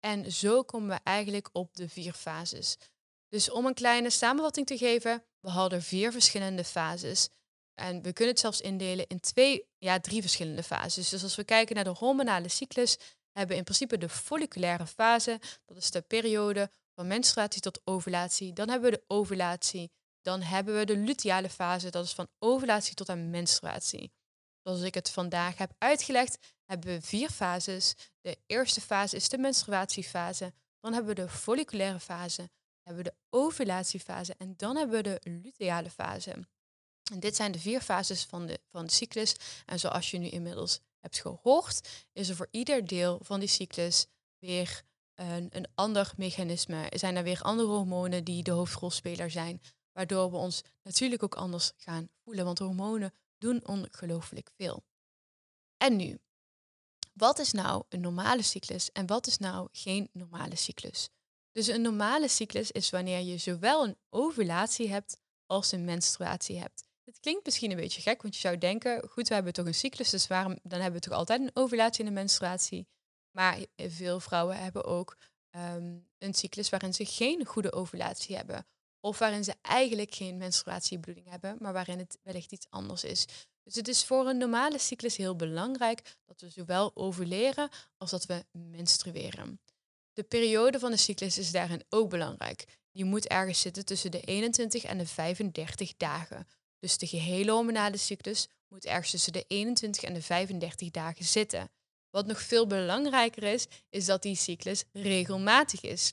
En 0.00 0.32
zo 0.32 0.62
komen 0.62 0.88
we 0.88 1.00
eigenlijk 1.04 1.48
op 1.52 1.74
de 1.74 1.88
vier 1.88 2.12
fases. 2.12 2.76
Dus 3.28 3.50
om 3.50 3.66
een 3.66 3.74
kleine 3.74 4.10
samenvatting 4.10 4.66
te 4.66 4.78
geven, 4.78 5.24
we 5.40 5.50
hadden 5.50 5.82
vier 5.82 6.12
verschillende 6.12 6.64
fases. 6.64 7.28
En 7.78 8.02
we 8.02 8.12
kunnen 8.12 8.34
het 8.34 8.42
zelfs 8.42 8.60
indelen 8.60 9.06
in 9.06 9.20
twee, 9.20 9.66
ja, 9.78 10.00
drie 10.00 10.20
verschillende 10.20 10.62
fases. 10.62 11.08
Dus 11.08 11.22
als 11.22 11.36
we 11.36 11.44
kijken 11.44 11.74
naar 11.74 11.84
de 11.84 11.90
hormonale 11.90 12.48
cyclus, 12.48 12.98
hebben 13.32 13.52
we 13.52 13.56
in 13.56 13.64
principe 13.64 13.98
de 13.98 14.08
folliculaire 14.08 14.86
fase. 14.86 15.40
Dat 15.64 15.76
is 15.76 15.90
de 15.90 16.00
periode 16.00 16.70
van 16.94 17.06
menstruatie 17.06 17.60
tot 17.60 17.80
ovulatie. 17.84 18.52
Dan 18.52 18.68
hebben 18.68 18.90
we 18.90 18.96
de 18.96 19.04
ovulatie. 19.06 19.90
Dan 20.22 20.42
hebben 20.42 20.76
we 20.76 20.84
de 20.84 20.96
luteale 20.96 21.48
fase, 21.48 21.90
dat 21.90 22.04
is 22.04 22.12
van 22.12 22.28
ovulatie 22.38 22.94
tot 22.94 23.08
aan 23.08 23.30
menstruatie. 23.30 24.12
Zoals 24.62 24.80
ik 24.80 24.94
het 24.94 25.10
vandaag 25.10 25.58
heb 25.58 25.72
uitgelegd, 25.78 26.38
hebben 26.64 26.94
we 26.94 27.00
vier 27.00 27.30
fases. 27.30 27.94
De 28.20 28.38
eerste 28.46 28.80
fase 28.80 29.16
is 29.16 29.28
de 29.28 29.38
menstruatiefase. 29.38 30.52
Dan 30.80 30.92
hebben 30.92 31.14
we 31.14 31.22
de 31.22 31.28
folliculaire 31.28 32.00
fase. 32.00 32.50
hebben 32.82 33.04
we 33.04 33.10
de 33.10 33.16
ovulatiefase. 33.30 34.34
En 34.38 34.54
dan 34.56 34.76
hebben 34.76 34.96
we 34.96 35.02
de 35.02 35.20
luteale 35.30 35.90
fase. 35.90 36.46
En 37.12 37.20
dit 37.20 37.36
zijn 37.36 37.52
de 37.52 37.58
vier 37.58 37.80
fases 37.80 38.24
van 38.24 38.46
de, 38.46 38.60
van 38.68 38.86
de 38.86 38.92
cyclus. 38.92 39.34
En 39.66 39.78
zoals 39.78 40.10
je 40.10 40.18
nu 40.18 40.28
inmiddels 40.28 40.80
hebt 41.00 41.20
gehoord, 41.20 41.88
is 42.12 42.28
er 42.28 42.36
voor 42.36 42.48
ieder 42.50 42.86
deel 42.86 43.18
van 43.22 43.40
die 43.40 43.48
cyclus 43.48 44.06
weer 44.38 44.82
een, 45.14 45.48
een 45.50 45.66
ander 45.74 46.12
mechanisme. 46.16 46.86
Zijn 46.90 47.16
er 47.16 47.22
weer 47.22 47.42
andere 47.42 47.68
hormonen 47.68 48.24
die 48.24 48.42
de 48.42 48.50
hoofdrolspeler 48.50 49.30
zijn, 49.30 49.60
waardoor 49.92 50.30
we 50.30 50.36
ons 50.36 50.62
natuurlijk 50.82 51.22
ook 51.22 51.34
anders 51.34 51.72
gaan 51.76 52.08
voelen. 52.24 52.44
Want 52.44 52.58
hormonen 52.58 53.14
doen 53.38 53.66
ongelooflijk 53.66 54.50
veel. 54.56 54.84
En 55.76 55.96
nu, 55.96 56.18
wat 57.12 57.38
is 57.38 57.52
nou 57.52 57.84
een 57.88 58.00
normale 58.00 58.42
cyclus 58.42 58.92
en 58.92 59.06
wat 59.06 59.26
is 59.26 59.38
nou 59.38 59.68
geen 59.72 60.08
normale 60.12 60.56
cyclus? 60.56 61.08
Dus 61.52 61.66
een 61.66 61.82
normale 61.82 62.28
cyclus 62.28 62.70
is 62.70 62.90
wanneer 62.90 63.20
je 63.20 63.38
zowel 63.38 63.84
een 63.84 63.96
ovulatie 64.08 64.88
hebt 64.88 65.20
als 65.46 65.72
een 65.72 65.84
menstruatie 65.84 66.58
hebt. 66.58 66.87
Het 67.08 67.20
klinkt 67.20 67.44
misschien 67.44 67.70
een 67.70 67.76
beetje 67.76 68.00
gek, 68.00 68.22
want 68.22 68.34
je 68.34 68.40
zou 68.40 68.58
denken, 68.58 69.08
goed, 69.08 69.28
we 69.28 69.34
hebben 69.34 69.52
toch 69.52 69.66
een 69.66 69.74
cyclus, 69.74 70.10
dus 70.10 70.26
waarom 70.26 70.58
dan 70.62 70.80
hebben 70.80 71.00
we 71.00 71.08
toch 71.08 71.18
altijd 71.18 71.40
een 71.40 71.50
ovulatie 71.54 72.00
en 72.00 72.06
een 72.06 72.12
menstruatie? 72.12 72.86
Maar 73.30 73.58
veel 73.76 74.20
vrouwen 74.20 74.56
hebben 74.56 74.84
ook 74.84 75.16
ehm, 75.50 75.98
een 76.18 76.34
cyclus 76.34 76.68
waarin 76.68 76.94
ze 76.94 77.04
geen 77.04 77.44
goede 77.44 77.72
ovulatie 77.72 78.36
hebben. 78.36 78.66
Of 79.00 79.18
waarin 79.18 79.44
ze 79.44 79.54
eigenlijk 79.62 80.14
geen 80.14 80.36
menstruatiebloeding 80.36 81.28
hebben, 81.28 81.56
maar 81.58 81.72
waarin 81.72 81.98
het 81.98 82.18
wellicht 82.22 82.52
iets 82.52 82.66
anders 82.70 83.04
is. 83.04 83.26
Dus 83.62 83.74
het 83.74 83.88
is 83.88 84.04
voor 84.04 84.26
een 84.26 84.38
normale 84.38 84.78
cyclus 84.78 85.16
heel 85.16 85.36
belangrijk 85.36 86.16
dat 86.24 86.40
we 86.40 86.48
zowel 86.50 86.90
ovuleren 86.94 87.68
als 87.96 88.10
dat 88.10 88.26
we 88.26 88.44
menstrueren. 88.52 89.60
De 90.12 90.22
periode 90.22 90.78
van 90.78 90.90
de 90.90 90.96
cyclus 90.96 91.38
is 91.38 91.50
daarin 91.50 91.84
ook 91.88 92.10
belangrijk. 92.10 92.64
Die 92.92 93.04
moet 93.04 93.26
ergens 93.26 93.60
zitten 93.60 93.84
tussen 93.84 94.10
de 94.10 94.20
21 94.20 94.84
en 94.84 94.98
de 94.98 95.06
35 95.06 95.96
dagen. 95.96 96.46
Dus 96.78 96.98
de 96.98 97.06
gehele 97.06 97.50
hormonale 97.50 97.96
cyclus 97.96 98.48
moet 98.68 98.84
ergens 98.84 99.10
tussen 99.10 99.32
de 99.32 99.44
21 99.48 100.02
en 100.02 100.14
de 100.14 100.22
35 100.22 100.90
dagen 100.90 101.24
zitten. 101.24 101.70
Wat 102.10 102.26
nog 102.26 102.42
veel 102.42 102.66
belangrijker 102.66 103.42
is, 103.42 103.66
is 103.90 104.04
dat 104.04 104.22
die 104.22 104.36
cyclus 104.36 104.84
regelmatig 104.92 105.80
is. 105.80 106.12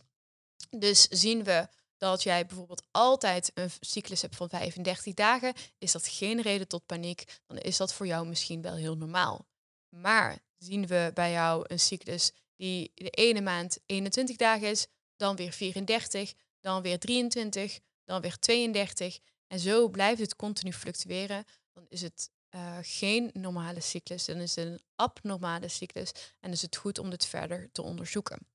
Dus 0.70 1.08
zien 1.10 1.44
we 1.44 1.68
dat 1.98 2.24
jij 2.24 2.46
bijvoorbeeld 2.46 2.84
altijd 2.92 3.52
een 3.54 3.70
cyclus 3.80 4.22
hebt 4.22 4.36
van 4.36 4.50
35 4.50 5.14
dagen, 5.14 5.54
is 5.78 5.92
dat 5.92 6.08
geen 6.08 6.42
reden 6.42 6.68
tot 6.68 6.86
paniek. 6.86 7.40
Dan 7.46 7.58
is 7.58 7.78
dat 7.78 7.94
voor 7.94 8.08
jou 8.08 8.28
misschien 8.28 8.62
wel 8.62 8.76
heel 8.76 8.98
normaal. 8.98 9.48
Maar 9.90 10.40
zien 10.58 10.88
we 10.88 11.12
bij 11.14 11.32
jou 11.32 11.66
een 11.68 11.80
cyclus 11.80 12.32
die 12.56 12.92
de 12.94 13.10
ene 13.10 13.42
maand 13.42 13.78
21 13.86 14.36
dagen 14.36 14.70
is, 14.70 14.88
dan 15.16 15.36
weer 15.36 15.52
34, 15.52 16.34
dan 16.60 16.82
weer 16.82 17.00
23, 17.00 17.80
dan 18.04 18.22
weer 18.22 18.38
32 18.40 19.20
en 19.48 19.60
zo 19.60 19.90
blijft 19.90 20.22
het 20.22 20.36
continu 20.36 20.74
fluctueren, 20.74 21.46
dan 21.74 21.86
is 21.90 22.02
het 22.02 22.30
uh, 22.56 22.78
geen 22.82 23.30
normale 23.34 23.80
cyclus, 23.80 24.26
dan 24.26 24.38
is 24.38 24.56
het 24.56 24.66
een 24.66 24.80
abnormale 24.96 25.68
cyclus 25.68 26.12
en 26.40 26.52
is 26.52 26.62
het 26.62 26.76
goed 26.76 27.00
om 27.00 27.10
dit 27.10 27.26
verder 27.26 27.70
te 27.72 27.82
onderzoeken. 27.82 28.48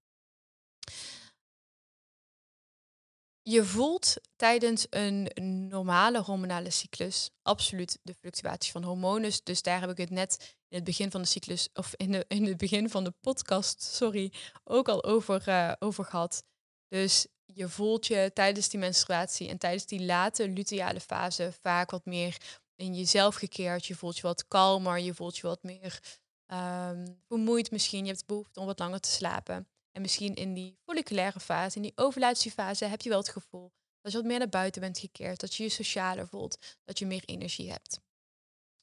Je 3.43 3.65
voelt 3.65 4.15
tijdens 4.37 4.87
een 4.91 5.31
normale 5.69 6.21
hormonale 6.21 6.71
cyclus 6.71 7.31
absoluut 7.43 7.99
de 8.03 8.15
fluctuatie 8.15 8.73
van 8.73 8.83
hormonen. 8.83 9.33
Dus 9.45 9.63
daar 9.63 9.81
heb 9.81 9.91
ik 9.91 9.97
het 9.97 10.11
net 10.11 10.57
in 10.69 10.77
het 10.77 10.85
begin 10.85 11.11
van 11.11 11.23
de 11.23 11.29
cyclus, 11.29 11.69
of 11.73 11.95
in, 11.97 12.13
de, 12.13 12.25
in 12.29 12.45
het 12.45 12.57
begin 12.57 12.91
van 12.91 13.05
de 13.05 13.15
podcast, 13.21 13.83
sorry, 13.83 14.33
ook 14.65 14.89
al 14.89 15.05
over, 15.05 15.49
uh, 15.49 15.73
over 15.79 16.05
gehad. 16.05 16.45
Dus 16.89 17.27
je 17.55 17.69
voelt 17.69 18.07
je 18.07 18.31
tijdens 18.35 18.69
die 18.69 18.81
menstruatie 18.81 19.49
en 19.49 19.59
tijdens 19.59 19.87
die 19.87 20.05
late 20.05 20.49
luteale 20.49 21.01
fase 21.01 21.53
vaak 21.61 21.91
wat 21.91 22.05
meer 22.05 22.37
in 22.77 22.95
jezelf 22.95 23.35
gekeerd. 23.35 23.87
Je 23.87 23.95
voelt 23.95 24.17
je 24.17 24.23
wat 24.23 24.49
kalmer, 24.49 24.99
je 24.99 25.15
voelt 25.15 25.37
je 25.37 25.47
wat 25.47 25.63
meer 25.63 26.01
um, 26.47 27.21
vermoeid 27.29 27.71
misschien. 27.71 28.05
Je 28.05 28.11
hebt 28.11 28.27
behoefte 28.27 28.61
om 28.61 28.67
wat 28.67 28.79
langer 28.79 29.01
te 29.01 29.11
slapen. 29.11 29.69
En 29.93 30.03
misschien 30.03 30.35
in 30.35 30.55
die 30.55 30.79
folliculaire 30.85 31.41
fase, 31.41 31.77
in 31.77 31.83
die 31.83 31.93
ovulatiefase, 31.95 32.85
heb 32.85 33.01
je 33.01 33.09
wel 33.09 33.19
het 33.19 33.29
gevoel 33.29 33.73
dat 34.01 34.13
je 34.13 34.19
wat 34.19 34.27
meer 34.27 34.39
naar 34.39 34.49
buiten 34.49 34.81
bent 34.81 34.99
gekeerd. 34.99 35.41
Dat 35.41 35.55
je 35.55 35.63
je 35.63 35.69
socialer 35.69 36.29
voelt, 36.29 36.79
dat 36.85 36.99
je 36.99 37.07
meer 37.07 37.25
energie 37.25 37.71
hebt. 37.71 38.01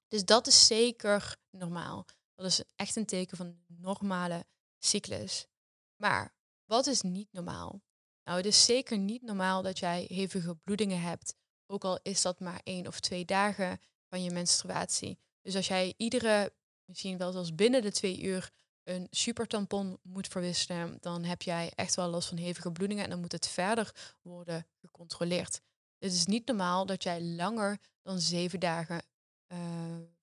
Dus 0.07 0.25
dat 0.25 0.47
is 0.47 0.67
zeker 0.67 1.35
normaal. 1.51 2.05
Dat 2.35 2.45
is 2.45 2.63
echt 2.75 2.95
een 2.95 3.05
teken 3.05 3.37
van 3.37 3.45
een 3.45 3.65
normale 3.67 4.45
cyclus. 4.77 5.47
Maar 5.95 6.35
wat 6.65 6.87
is 6.87 7.01
niet 7.01 7.31
normaal? 7.31 7.81
Nou, 8.27 8.39
het 8.39 8.47
is 8.47 8.65
zeker 8.65 8.97
niet 8.97 9.21
normaal 9.21 9.61
dat 9.61 9.79
jij 9.79 10.05
hevige 10.07 10.55
bloedingen 10.55 11.01
hebt, 11.01 11.35
ook 11.65 11.83
al 11.83 11.99
is 12.03 12.21
dat 12.21 12.39
maar 12.39 12.61
één 12.63 12.87
of 12.87 12.99
twee 12.99 13.25
dagen 13.25 13.79
van 14.09 14.23
je 14.23 14.31
menstruatie. 14.31 15.19
Dus 15.41 15.55
als 15.55 15.67
jij 15.67 15.93
iedere, 15.97 16.53
misschien 16.85 17.17
wel 17.17 17.31
zelfs 17.31 17.55
binnen 17.55 17.81
de 17.81 17.91
twee 17.91 18.21
uur, 18.21 18.51
een 18.83 19.07
supertampon 19.09 19.99
moet 20.01 20.27
verwisselen, 20.27 20.97
dan 20.99 21.23
heb 21.23 21.41
jij 21.41 21.71
echt 21.75 21.95
wel 21.95 22.09
last 22.09 22.27
van 22.27 22.37
hevige 22.37 22.71
bloedingen 22.71 23.03
en 23.03 23.09
dan 23.09 23.19
moet 23.19 23.31
het 23.31 23.47
verder 23.47 24.15
worden 24.21 24.67
gecontroleerd. 24.81 25.61
Het 25.97 26.13
is 26.13 26.25
niet 26.25 26.47
normaal 26.47 26.85
dat 26.85 27.03
jij 27.03 27.21
langer 27.21 27.79
dan 28.01 28.19
zeven 28.19 28.59
dagen 28.59 29.05
uh, 29.47 29.59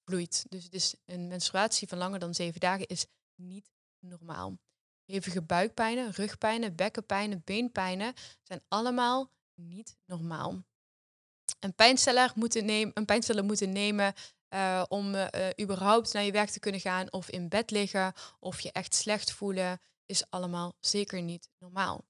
bloeit. 0.04 0.46
Dus 0.70 0.94
een 1.04 1.28
menstruatie 1.28 1.88
van 1.88 1.98
langer 1.98 2.18
dan 2.18 2.34
zeven 2.34 2.60
dagen 2.60 2.86
is 2.86 3.06
niet 3.34 3.70
normaal. 3.98 4.58
Hevige 5.04 5.42
buikpijnen, 5.42 6.12
rugpijnen, 6.12 6.74
bekkenpijnen, 6.74 7.42
beenpijnen 7.44 8.14
zijn 8.42 8.60
allemaal 8.68 9.30
niet 9.54 9.96
normaal. 10.06 10.62
Een 11.60 11.74
pijnsteller 11.74 12.32
moeten 12.34 12.64
nemen, 12.64 12.90
een 12.94 13.04
pijnstiller 13.04 13.44
moeten 13.44 13.72
nemen 13.72 14.14
om 14.88 15.14
uh, 15.14 15.26
überhaupt 15.60 16.12
naar 16.12 16.22
je 16.22 16.32
werk 16.32 16.50
te 16.50 16.60
kunnen 16.60 16.80
gaan 16.80 17.12
of 17.12 17.30
in 17.30 17.48
bed 17.48 17.70
liggen 17.70 18.12
of 18.38 18.60
je 18.60 18.72
echt 18.72 18.94
slecht 18.94 19.32
voelen, 19.32 19.80
is 20.06 20.30
allemaal 20.30 20.74
zeker 20.80 21.22
niet 21.22 21.48
normaal. 21.58 22.04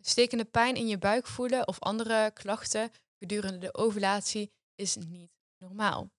Stekende 0.00 0.44
pijn 0.44 0.76
in 0.76 0.88
je 0.88 0.98
buik 0.98 1.26
voelen 1.26 1.68
of 1.68 1.80
andere 1.80 2.30
klachten 2.34 2.90
gedurende 3.18 3.58
de 3.58 3.74
ovulatie 3.74 4.52
is 4.74 4.96
niet 4.96 5.30
normaal. 5.58 6.10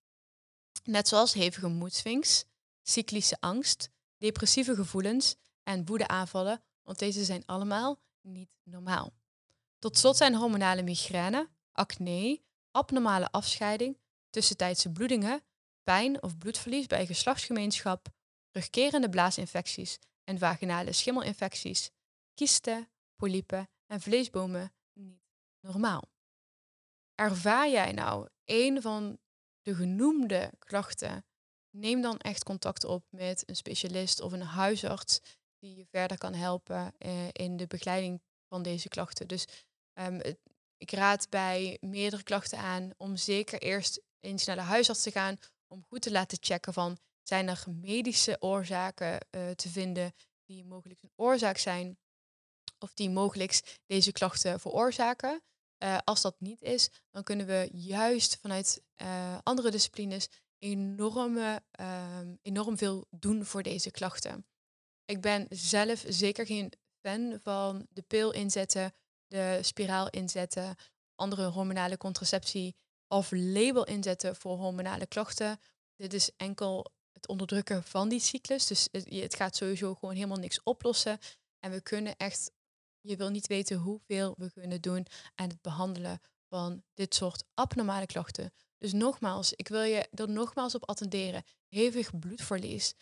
Net 0.84 1.08
zoals 1.08 1.34
hevige 1.34 1.68
moedswings, 1.68 2.46
cyclische 2.84 3.38
angst, 3.40 3.90
depressieve 4.18 4.76
gevoelens 4.76 5.36
en 5.67 5.86
woedeaanvallen, 5.86 6.63
want 6.84 6.99
deze 6.99 7.23
zijn 7.23 7.45
allemaal 7.45 7.99
niet 8.21 8.49
normaal. 8.63 9.13
Tot 9.80 9.97
slot 9.97 10.17
zijn 10.17 10.36
hormonale 10.36 10.84
migraine, 10.84 11.49
acne, 11.71 12.41
abnormale 12.71 13.32
afscheiding, 13.32 13.97
tussentijdse 14.30 14.91
bloedingen, 14.91 15.43
pijn 15.84 16.23
of 16.23 16.38
bloedverlies 16.38 16.88
bij 16.88 17.06
geslachtsgemeenschap, 17.06 18.08
terugkerende 18.49 19.10
blaasinfecties 19.10 19.99
en 20.23 20.39
vaginale 20.39 20.91
schimmelinfecties, 20.91 21.91
kisten, 22.34 22.89
polypen 23.15 23.69
en 23.86 24.01
vleesbomen 24.01 24.73
niet 24.93 25.21
normaal. 25.60 26.10
Ervaar 27.15 27.69
jij 27.69 27.91
nou 27.91 28.27
een 28.45 28.82
van 28.82 29.19
de 29.62 29.75
genoemde 29.75 30.51
klachten? 30.60 31.25
Neem 31.69 32.01
dan 32.01 32.17
echt 32.17 32.43
contact 32.43 32.84
op 32.84 33.06
met 33.10 33.49
een 33.49 33.56
specialist 33.56 34.21
of 34.21 34.32
een 34.32 34.41
huisarts 34.41 35.19
die 35.60 35.76
je 35.76 35.86
verder 35.91 36.17
kan 36.17 36.34
helpen 36.34 36.93
eh, 36.98 37.28
in 37.32 37.58
de 37.58 37.67
begeleiding 37.67 38.22
van 38.50 38.63
deze 38.63 38.88
klachten. 38.88 39.28
Dus 39.28 39.48
um, 39.93 40.22
ik 40.78 40.91
raad 40.91 41.30
bij 41.30 41.78
meerdere 41.82 42.24
klachten 42.24 42.58
aan 42.58 42.91
om 42.98 43.15
zeker 43.15 43.62
eerst 43.62 44.02
eens 44.20 44.46
naar 44.46 44.56
de 44.56 44.62
huisarts 44.62 45.04
te 45.04 45.12
gaan 45.12 45.38
om 45.67 45.84
goed 45.84 46.02
te 46.02 46.12
laten 46.12 46.38
checken 46.41 46.74
van 46.74 46.98
zijn 47.24 47.48
er 47.48 47.63
medische 47.67 48.38
oorzaken 48.39 49.12
uh, 49.12 49.50
te 49.50 49.70
vinden 49.70 50.13
die 50.46 50.65
mogelijk 50.65 51.02
een 51.02 51.12
oorzaak 51.15 51.58
zijn 51.58 51.98
of 52.80 52.93
die 52.93 53.10
mogelijk 53.10 53.80
deze 53.86 54.12
klachten 54.12 54.60
veroorzaken. 54.60 55.41
Uh, 55.84 55.98
als 56.04 56.22
dat 56.22 56.39
niet 56.39 56.62
is, 56.62 56.89
dan 57.12 57.24
kunnen 57.24 57.46
we 57.46 57.70
juist 57.74 58.38
vanuit 58.38 58.82
andere 59.43 59.72
disciplines 59.72 60.30
enorme, 60.60 61.63
uh, 61.80 62.20
enorm 62.41 62.78
veel 62.78 63.08
doen 63.10 63.46
voor 63.46 63.63
deze 63.63 63.91
klachten. 63.91 64.46
Ik 65.08 65.22
ben 65.22 65.48
zelf 65.50 66.04
zeker 66.08 66.46
geen 66.46 66.74
fan 67.02 67.39
van 67.43 67.88
de 67.89 68.02
pil 68.02 68.32
inzetten, 68.32 68.93
de 69.28 69.60
spiraal 69.62 70.10
inzetten, 70.10 70.76
andere 71.15 71.46
hormonale 71.46 71.98
contraceptie 71.98 72.76
of 73.08 73.32
label 73.32 73.86
inzetten 73.86 74.36
voor 74.36 74.58
hormonale 74.58 75.08
klachten. 75.08 75.60
Dit 75.96 76.13
is 76.13 76.32
enkel 76.36 76.91
het 77.13 77.28
onderdrukken 77.28 77.84
van 77.84 78.10
die 78.10 78.20
cyclus. 78.20 78.67
Dus 78.67 78.88
het, 78.91 79.36
gaat 79.36 79.56
sowieso 79.56 79.93
gewoon 79.93 80.15
helemaal 80.15 80.38
niks 80.38 80.63
oplossen. 80.63 81.20
En 81.60 81.72
we 81.72 81.82
kunnen 81.82 82.15
echt, 82.15 82.52
je 83.02 83.15
wil 83.15 83.30
niet 83.30 83.48
weten 83.48 83.78
hoeveel 83.78 84.36
we 84.38 84.52
kunnen 84.52 84.82
doen 84.82 85.06
aan 85.36 85.50
het 85.50 85.62
behandelen 85.62 86.20
van 86.50 86.84
dit 86.93 87.15
soort 87.15 87.43
abnormale 87.54 88.06
klachten. 88.06 88.54
Dus 88.78 88.93
nogmaals, 88.93 89.54
ik 89.54 89.67
wil 89.67 89.82
je 89.82 90.08
er 90.12 90.30
nogmaals 90.30 90.76
op 90.76 90.89
attenderen. 90.89 91.43
Hevig 91.67 92.20
bloedverlies, 92.20 92.93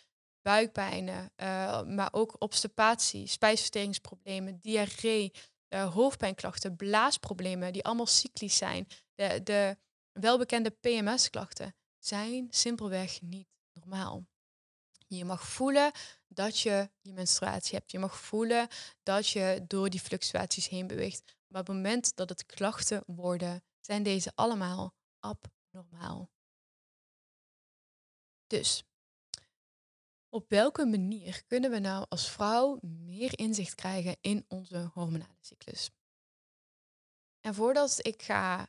buikpijnen, 0.46 1.32
uh, 1.36 1.82
maar 1.82 2.08
ook 2.12 2.36
obstipatie, 2.38 3.26
spijsverteringsproblemen, 3.26 4.58
diarree, 4.60 5.32
uh, 5.68 5.94
hoofdpijnklachten, 5.94 6.76
blaasproblemen, 6.76 7.72
die 7.72 7.84
allemaal 7.84 8.06
cyclisch 8.06 8.56
zijn. 8.56 8.86
De, 9.14 9.40
de 9.42 9.76
welbekende 10.12 10.70
PMS-klachten 10.70 11.74
zijn 11.98 12.46
simpelweg 12.50 13.20
niet 13.20 13.48
normaal. 13.72 14.26
Je 15.06 15.24
mag 15.24 15.48
voelen 15.48 15.92
dat 16.28 16.58
je 16.60 16.90
je 17.00 17.12
menstruatie 17.12 17.76
hebt. 17.76 17.90
Je 17.90 17.98
mag 17.98 18.16
voelen 18.16 18.68
dat 19.02 19.28
je 19.28 19.64
door 19.66 19.90
die 19.90 20.00
fluctuaties 20.00 20.68
heen 20.68 20.86
beweegt. 20.86 21.22
Maar 21.46 21.60
op 21.60 21.66
het 21.66 21.76
moment 21.76 22.16
dat 22.16 22.28
het 22.28 22.46
klachten 22.46 23.02
worden, 23.06 23.64
zijn 23.80 24.02
deze 24.02 24.32
allemaal 24.34 24.94
abnormaal. 25.18 26.30
Dus, 28.46 28.84
op 30.28 30.48
welke 30.48 30.86
manier 30.86 31.42
kunnen 31.46 31.70
we 31.70 31.78
nou 31.78 32.06
als 32.08 32.30
vrouw 32.30 32.78
meer 32.82 33.38
inzicht 33.38 33.74
krijgen 33.74 34.16
in 34.20 34.44
onze 34.48 34.90
hormonale 34.94 35.38
cyclus? 35.40 35.90
En 37.40 37.54
voordat 37.54 38.06
ik 38.06 38.22
ga 38.22 38.68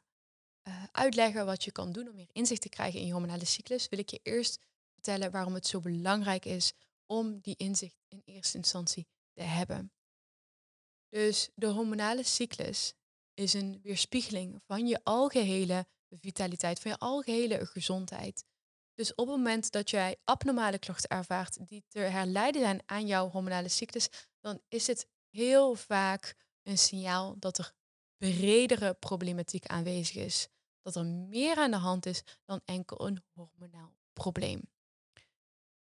uh, 0.68 0.84
uitleggen 0.92 1.46
wat 1.46 1.64
je 1.64 1.72
kan 1.72 1.92
doen 1.92 2.10
om 2.10 2.16
meer 2.16 2.30
inzicht 2.32 2.62
te 2.62 2.70
krijgen 2.70 3.00
in 3.00 3.06
je 3.06 3.12
hormonale 3.12 3.46
cyclus, 3.46 3.90
wil 3.90 4.00
ik 4.00 4.10
je 4.10 4.20
eerst 4.24 4.60
vertellen 4.94 5.32
waarom 5.32 5.54
het 5.54 5.68
zo 5.68 5.80
belangrijk 5.80 6.46
is 6.46 6.74
om 7.06 7.40
die 7.40 7.56
inzicht 7.56 7.98
in 8.08 8.22
eerste 8.26 8.58
instantie 8.58 9.08
te 9.34 9.44
hebben. 9.44 9.92
Dus 11.10 11.50
de 11.56 11.68
hormonale 11.68 12.24
cyclus 12.24 12.94
is 13.34 13.54
een 13.54 13.80
weerspiegeling 13.84 14.62
van 14.66 14.88
je 14.88 15.00
algehele 15.04 15.88
vitaliteit, 16.10 16.80
van 16.80 16.92
je 16.92 16.98
algehele 16.98 17.66
gezondheid. 17.66 18.46
Dus 18.98 19.16
op 19.16 19.28
het 19.28 19.36
moment 19.36 19.72
dat 19.72 19.90
jij 19.90 20.16
abnormale 20.24 20.80
klachten 20.80 21.10
ervaart 21.10 21.68
die 21.68 21.84
te 21.88 22.00
herleiden 22.00 22.62
zijn 22.62 22.82
aan 22.86 23.08
jouw 23.08 23.30
hormonale 23.30 23.70
cyclus, 23.70 24.10
dan 24.40 24.62
is 24.68 24.88
het 24.88 25.08
heel 25.30 25.76
vaak 25.76 26.36
een 26.64 26.78
signaal 26.78 27.36
dat 27.40 27.58
er 27.58 27.74
bredere 28.18 28.94
problematiek 28.94 29.66
aanwezig 29.66 30.16
is. 30.16 30.48
Dat 30.82 30.96
er 30.96 31.06
meer 31.06 31.58
aan 31.58 31.72
de 31.72 31.78
hand 31.78 32.06
is 32.06 32.24
dan 32.46 32.62
enkel 32.66 33.08
een 33.08 33.24
hormonaal 33.34 33.96
probleem. 34.14 34.62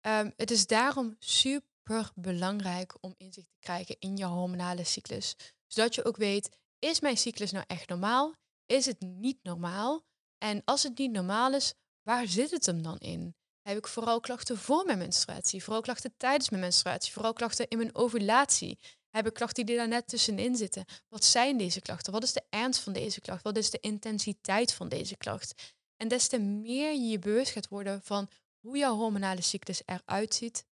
Um, 0.01 0.33
het 0.35 0.51
is 0.51 0.67
daarom 0.67 1.15
super 1.19 2.11
belangrijk 2.15 2.97
om 2.99 3.13
inzicht 3.17 3.49
te 3.49 3.59
krijgen 3.59 3.95
in 3.99 4.17
je 4.17 4.25
hormonale 4.25 4.83
cyclus. 4.83 5.35
Zodat 5.67 5.95
je 5.95 6.05
ook 6.05 6.17
weet, 6.17 6.57
is 6.79 6.99
mijn 6.99 7.17
cyclus 7.17 7.51
nou 7.51 7.65
echt 7.67 7.89
normaal? 7.89 8.35
Is 8.65 8.85
het 8.85 8.99
niet 8.99 9.43
normaal? 9.43 10.03
En 10.37 10.61
als 10.65 10.83
het 10.83 10.97
niet 10.97 11.11
normaal 11.11 11.53
is, 11.53 11.73
waar 12.03 12.27
zit 12.27 12.51
het 12.51 12.65
hem 12.65 12.81
dan 12.81 12.97
in? 12.97 13.35
Heb 13.61 13.77
ik 13.77 13.87
vooral 13.87 14.19
klachten 14.19 14.57
voor 14.57 14.85
mijn 14.85 14.97
menstruatie? 14.97 15.63
Vooral 15.63 15.81
klachten 15.81 16.13
tijdens 16.17 16.49
mijn 16.49 16.61
menstruatie? 16.61 17.13
Vooral 17.13 17.33
klachten 17.33 17.67
in 17.67 17.77
mijn 17.77 17.95
ovulatie? 17.95 18.79
Heb 19.09 19.27
ik 19.27 19.33
klachten 19.33 19.65
die 19.65 19.75
daar 19.75 19.87
net 19.87 20.07
tussenin 20.07 20.55
zitten? 20.55 20.85
Wat 21.09 21.23
zijn 21.23 21.57
deze 21.57 21.81
klachten? 21.81 22.13
Wat 22.13 22.23
is 22.23 22.33
de 22.33 22.43
ernst 22.49 22.79
van 22.79 22.93
deze 22.93 23.21
klacht? 23.21 23.43
Wat 23.43 23.57
is 23.57 23.69
de 23.69 23.79
intensiteit 23.79 24.73
van 24.73 24.89
deze 24.89 25.17
klacht? 25.17 25.75
En 25.97 26.07
des 26.07 26.27
te 26.27 26.39
meer 26.39 26.91
je 26.91 27.07
je 27.07 27.19
bewust 27.19 27.51
gaat 27.51 27.67
worden 27.67 28.01
van 28.03 28.29
hoe 28.59 28.77
jouw 28.77 28.95
hormonale 28.95 29.41
cyclus 29.41 29.81
eruit 29.85 30.33
ziet, 30.33 30.65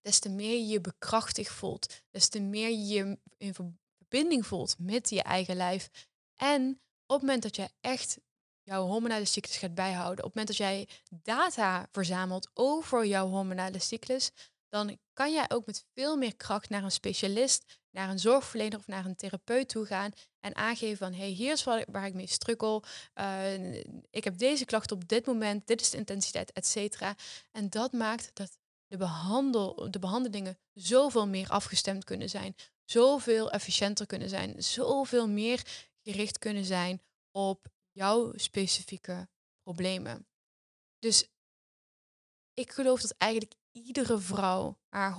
des 0.00 0.18
te 0.18 0.28
meer 0.28 0.58
je 0.58 0.66
je 0.66 0.80
bekrachtigd 0.80 1.52
voelt, 1.52 2.02
des 2.10 2.28
te 2.28 2.40
meer 2.40 2.68
je 2.68 2.86
je 2.86 3.18
in 3.36 3.54
verbinding 3.96 4.46
voelt 4.46 4.78
met 4.78 5.10
je 5.10 5.22
eigen 5.22 5.56
lijf. 5.56 5.90
En 6.34 6.70
op 7.06 7.16
het 7.16 7.20
moment 7.20 7.42
dat 7.42 7.56
je 7.56 7.68
echt 7.80 8.18
jouw 8.68 8.86
hormonale 8.86 9.24
cyclus 9.24 9.56
gaat 9.56 9.74
bijhouden, 9.74 10.24
op 10.24 10.34
het 10.34 10.34
moment 10.34 10.46
dat 10.46 10.56
jij 10.56 10.88
data 11.22 11.88
verzamelt 11.92 12.50
over 12.54 13.06
jouw 13.06 13.28
hormonale 13.28 13.78
cyclus, 13.78 14.30
dan 14.68 14.98
kan 15.12 15.32
jij 15.32 15.44
ook 15.48 15.66
met 15.66 15.84
veel 15.94 16.16
meer 16.16 16.36
kracht 16.36 16.68
naar 16.68 16.84
een 16.84 16.90
specialist, 16.90 17.64
naar 17.90 18.10
een 18.10 18.18
zorgverlener 18.18 18.78
of 18.78 18.86
naar 18.86 19.04
een 19.04 19.16
therapeut 19.16 19.68
toe 19.68 19.86
gaan 19.86 20.10
en 20.40 20.56
aangeven 20.56 20.96
van 20.96 21.12
hey, 21.12 21.28
hier 21.28 21.52
is 21.52 21.64
waar, 21.64 22.06
ik 22.06 22.14
mee 22.14 22.26
strukkel. 22.26 22.82
Uh, 23.14 23.74
ik 24.10 24.24
heb 24.24 24.38
deze 24.38 24.64
klacht 24.64 24.92
op 24.92 25.08
dit 25.08 25.26
moment, 25.26 25.66
dit 25.66 25.80
is 25.80 25.90
de 25.90 25.96
intensiteit, 25.96 26.52
et 26.52 26.66
cetera. 26.66 27.16
En 27.52 27.70
dat 27.70 27.92
maakt 27.92 28.30
dat 28.34 28.58
de, 28.86 28.96
behandel, 28.96 29.90
de 29.90 29.98
behandelingen 29.98 30.58
zoveel 30.74 31.26
meer 31.26 31.48
afgestemd 31.48 32.04
kunnen 32.04 32.28
zijn, 32.28 32.54
zoveel 32.84 33.50
efficiënter 33.50 34.06
kunnen 34.06 34.28
zijn, 34.28 34.62
zoveel 34.62 35.28
meer 35.28 35.62
gericht 36.02 36.38
kunnen 36.38 36.64
zijn 36.64 37.02
op 37.30 37.68
jouw 37.98 38.32
specifieke 38.36 39.28
problemen. 39.62 40.26
Dus 40.98 41.28
ik 42.54 42.70
geloof 42.70 43.00
dat 43.00 43.14
eigenlijk 43.18 43.54
iedere 43.72 44.18
vrouw 44.18 44.78
haar 44.88 45.12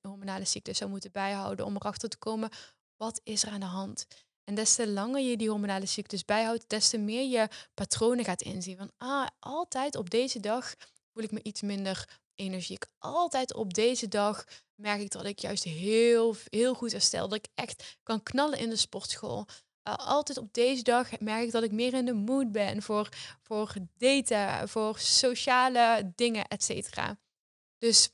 hormonale 0.00 0.44
ziekte 0.44 0.72
zou 0.72 0.90
moeten 0.90 1.12
bijhouden 1.12 1.66
om 1.66 1.76
erachter 1.76 2.08
te 2.08 2.18
komen 2.18 2.50
wat 2.96 3.20
is 3.24 3.42
er 3.42 3.50
aan 3.50 3.60
de 3.60 3.66
hand. 3.66 4.06
En 4.44 4.54
des 4.54 4.74
te 4.74 4.88
langer 4.88 5.20
je 5.20 5.36
die 5.36 5.48
hormonale 5.48 5.86
ziektes 5.86 6.24
bijhoudt, 6.24 6.68
des 6.68 6.88
te 6.88 6.98
meer 6.98 7.28
je 7.28 7.48
patronen 7.74 8.24
gaat 8.24 8.42
inzien. 8.42 8.76
Van 8.76 8.90
ah, 8.96 9.26
altijd 9.38 9.96
op 9.96 10.10
deze 10.10 10.40
dag 10.40 10.74
voel 11.12 11.22
ik 11.22 11.30
me 11.30 11.42
iets 11.42 11.62
minder 11.62 12.20
energiek. 12.34 12.86
Altijd 12.98 13.54
op 13.54 13.74
deze 13.74 14.08
dag 14.08 14.44
merk 14.74 15.00
ik 15.00 15.10
dat 15.10 15.24
ik 15.24 15.38
juist 15.38 15.64
heel, 15.64 16.36
heel 16.50 16.74
goed 16.74 16.92
herstel. 16.92 17.28
Dat 17.28 17.38
ik 17.38 17.48
echt 17.54 17.98
kan 18.02 18.22
knallen 18.22 18.58
in 18.58 18.70
de 18.70 18.76
sportschool. 18.76 19.46
Altijd 19.84 20.38
op 20.38 20.54
deze 20.54 20.82
dag 20.82 21.20
merk 21.20 21.44
ik 21.44 21.52
dat 21.52 21.62
ik 21.62 21.72
meer 21.72 21.94
in 21.94 22.04
de 22.04 22.12
mood 22.12 22.52
ben 22.52 22.82
voor, 22.82 23.08
voor 23.42 23.74
daten, 23.96 24.68
voor 24.68 24.98
sociale 24.98 26.12
dingen, 26.14 26.46
et 26.48 26.62
cetera. 26.62 27.18
Dus 27.78 28.10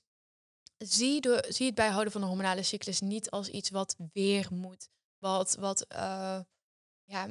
zie, 0.78 1.20
zie 1.48 1.66
het 1.66 1.74
bijhouden 1.74 2.12
van 2.12 2.20
de 2.20 2.26
hormonale 2.26 2.62
cyclus 2.62 3.00
niet 3.00 3.30
als 3.30 3.48
iets 3.48 3.70
wat 3.70 3.96
weer 4.12 4.48
moet. 4.50 4.88
Wat, 5.18 5.54
wat 5.54 5.86
uh, 5.92 6.40
ja, 7.04 7.28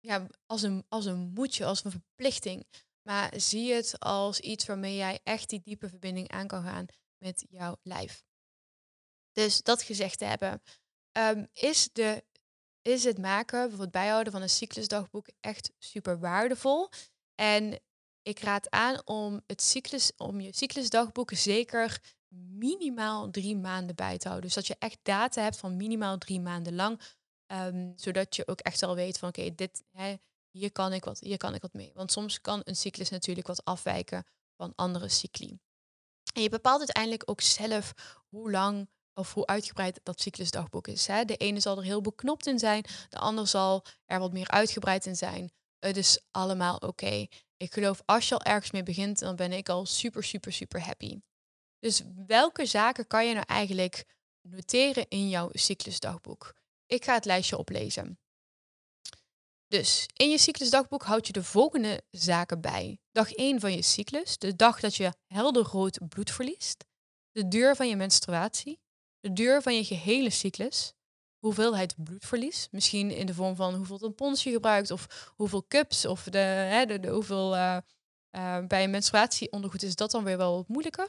ja, 0.00 0.26
als, 0.46 0.62
een, 0.62 0.84
als 0.88 1.04
een 1.04 1.30
moedje, 1.34 1.64
als 1.64 1.84
een 1.84 1.90
verplichting. 1.90 2.66
Maar 3.02 3.32
zie 3.36 3.72
het 3.72 4.00
als 4.00 4.40
iets 4.40 4.66
waarmee 4.66 4.96
jij 4.96 5.20
echt 5.24 5.48
die 5.48 5.60
diepe 5.60 5.88
verbinding 5.88 6.28
aan 6.28 6.46
kan 6.46 6.62
gaan 6.62 6.86
met 7.18 7.46
jouw 7.50 7.76
lijf. 7.82 8.24
Dus 9.32 9.62
dat 9.62 9.82
gezegd 9.82 10.18
te 10.18 10.24
hebben, 10.24 10.62
um, 11.12 11.48
is, 11.52 11.88
de, 11.92 12.24
is 12.88 13.04
het 13.04 13.18
maken, 13.18 13.78
het 13.80 13.90
bijhouden 13.90 14.32
van 14.32 14.42
een 14.42 14.48
cyclusdagboek 14.48 15.28
echt 15.40 15.70
super 15.78 16.18
waardevol. 16.18 16.88
En 17.34 17.80
ik 18.22 18.38
raad 18.38 18.70
aan 18.70 19.06
om, 19.06 19.40
het 19.46 19.62
cyclus, 19.62 20.12
om 20.16 20.40
je 20.40 20.56
cyclusdagboek 20.56 21.30
zeker 21.34 22.16
minimaal 22.34 23.30
drie 23.30 23.56
maanden 23.56 23.96
bij 23.96 24.18
te 24.18 24.28
houden. 24.28 24.46
Dus 24.46 24.56
dat 24.56 24.66
je 24.66 24.76
echt 24.78 24.98
data 25.02 25.42
hebt 25.42 25.56
van 25.56 25.76
minimaal 25.76 26.18
drie 26.18 26.40
maanden 26.40 26.74
lang. 26.74 27.00
Um, 27.52 27.92
zodat 27.96 28.36
je 28.36 28.46
ook 28.46 28.60
echt 28.60 28.82
al 28.82 28.94
weet 28.94 29.18
van 29.18 29.28
oké, 29.28 29.54
dit, 29.54 29.82
hier, 30.50 30.72
kan 30.72 30.92
ik 30.92 31.04
wat, 31.04 31.18
hier 31.20 31.36
kan 31.36 31.54
ik 31.54 31.62
wat 31.62 31.72
mee. 31.72 31.92
Want 31.94 32.12
soms 32.12 32.40
kan 32.40 32.60
een 32.64 32.76
cyclus 32.76 33.08
natuurlijk 33.08 33.46
wat 33.46 33.64
afwijken 33.64 34.26
van 34.56 34.72
andere 34.74 35.08
cycli. 35.08 35.58
En 36.34 36.42
je 36.42 36.48
bepaalt 36.48 36.78
uiteindelijk 36.78 37.30
ook 37.30 37.40
zelf 37.40 37.92
hoe 38.28 38.50
lang 38.50 38.88
of 39.18 39.34
hoe 39.34 39.46
uitgebreid 39.46 40.00
dat 40.02 40.20
cyclusdagboek 40.20 40.88
is. 40.88 41.06
Hè. 41.06 41.24
De 41.24 41.36
ene 41.36 41.60
zal 41.60 41.76
er 41.76 41.82
heel 41.82 42.00
beknopt 42.00 42.46
in 42.46 42.58
zijn, 42.58 42.84
de 43.08 43.18
ander 43.18 43.46
zal 43.46 43.84
er 44.06 44.18
wat 44.18 44.32
meer 44.32 44.48
uitgebreid 44.48 45.06
in 45.06 45.16
zijn. 45.16 45.52
Het 45.78 45.96
is 45.96 46.20
allemaal 46.30 46.76
oké. 46.76 47.26
Ik 47.56 47.72
geloof 47.72 48.02
als 48.04 48.28
je 48.28 48.34
al 48.34 48.42
ergens 48.42 48.70
mee 48.70 48.82
begint, 48.82 49.18
dan 49.18 49.36
ben 49.36 49.52
ik 49.52 49.68
al 49.68 49.86
super, 49.86 50.24
super, 50.24 50.52
super 50.52 50.84
happy. 50.84 51.20
Dus 51.78 52.02
welke 52.26 52.66
zaken 52.66 53.06
kan 53.06 53.26
je 53.26 53.34
nou 53.34 53.46
eigenlijk 53.46 54.04
noteren 54.42 55.08
in 55.08 55.28
jouw 55.28 55.48
cyclusdagboek? 55.52 56.54
Ik 56.86 57.04
ga 57.04 57.14
het 57.14 57.24
lijstje 57.24 57.58
oplezen. 57.58 58.18
Dus 59.68 60.06
in 60.12 60.30
je 60.30 60.38
cyclusdagboek 60.38 61.02
houd 61.02 61.26
je 61.26 61.32
de 61.32 61.44
volgende 61.44 62.02
zaken 62.10 62.60
bij. 62.60 63.00
Dag 63.12 63.32
1 63.32 63.60
van 63.60 63.72
je 63.72 63.82
cyclus, 63.82 64.38
de 64.38 64.56
dag 64.56 64.80
dat 64.80 64.94
je 64.94 65.12
helder 65.26 65.62
rood 65.62 66.08
bloed 66.08 66.30
verliest. 66.30 66.84
De 67.32 67.48
duur 67.48 67.76
van 67.76 67.88
je 67.88 67.96
menstruatie. 67.96 68.80
De 69.20 69.32
duur 69.32 69.62
van 69.62 69.74
je 69.74 69.84
gehele 69.84 70.30
cyclus 70.30 70.94
hoeveelheid 71.38 71.94
bloedverlies. 72.04 72.68
Misschien 72.70 73.10
in 73.10 73.26
de 73.26 73.34
vorm 73.34 73.56
van 73.56 73.74
hoeveel 73.74 73.98
tampons 73.98 74.42
je 74.42 74.50
gebruikt 74.50 74.90
of 74.90 75.32
hoeveel 75.36 75.66
cups 75.66 76.06
of 76.06 76.22
de, 76.22 76.38
hè, 76.38 76.86
de, 76.86 77.08
hoeveel 77.08 77.54
uh, 77.54 77.76
uh, 78.36 78.66
bij 78.66 78.84
een 78.84 78.90
menstruatieondergoed 78.90 79.82
is 79.82 79.94
dat 79.94 80.10
dan 80.10 80.24
weer 80.24 80.36
wel 80.36 80.54
wat 80.56 80.68
moeilijker. 80.68 81.08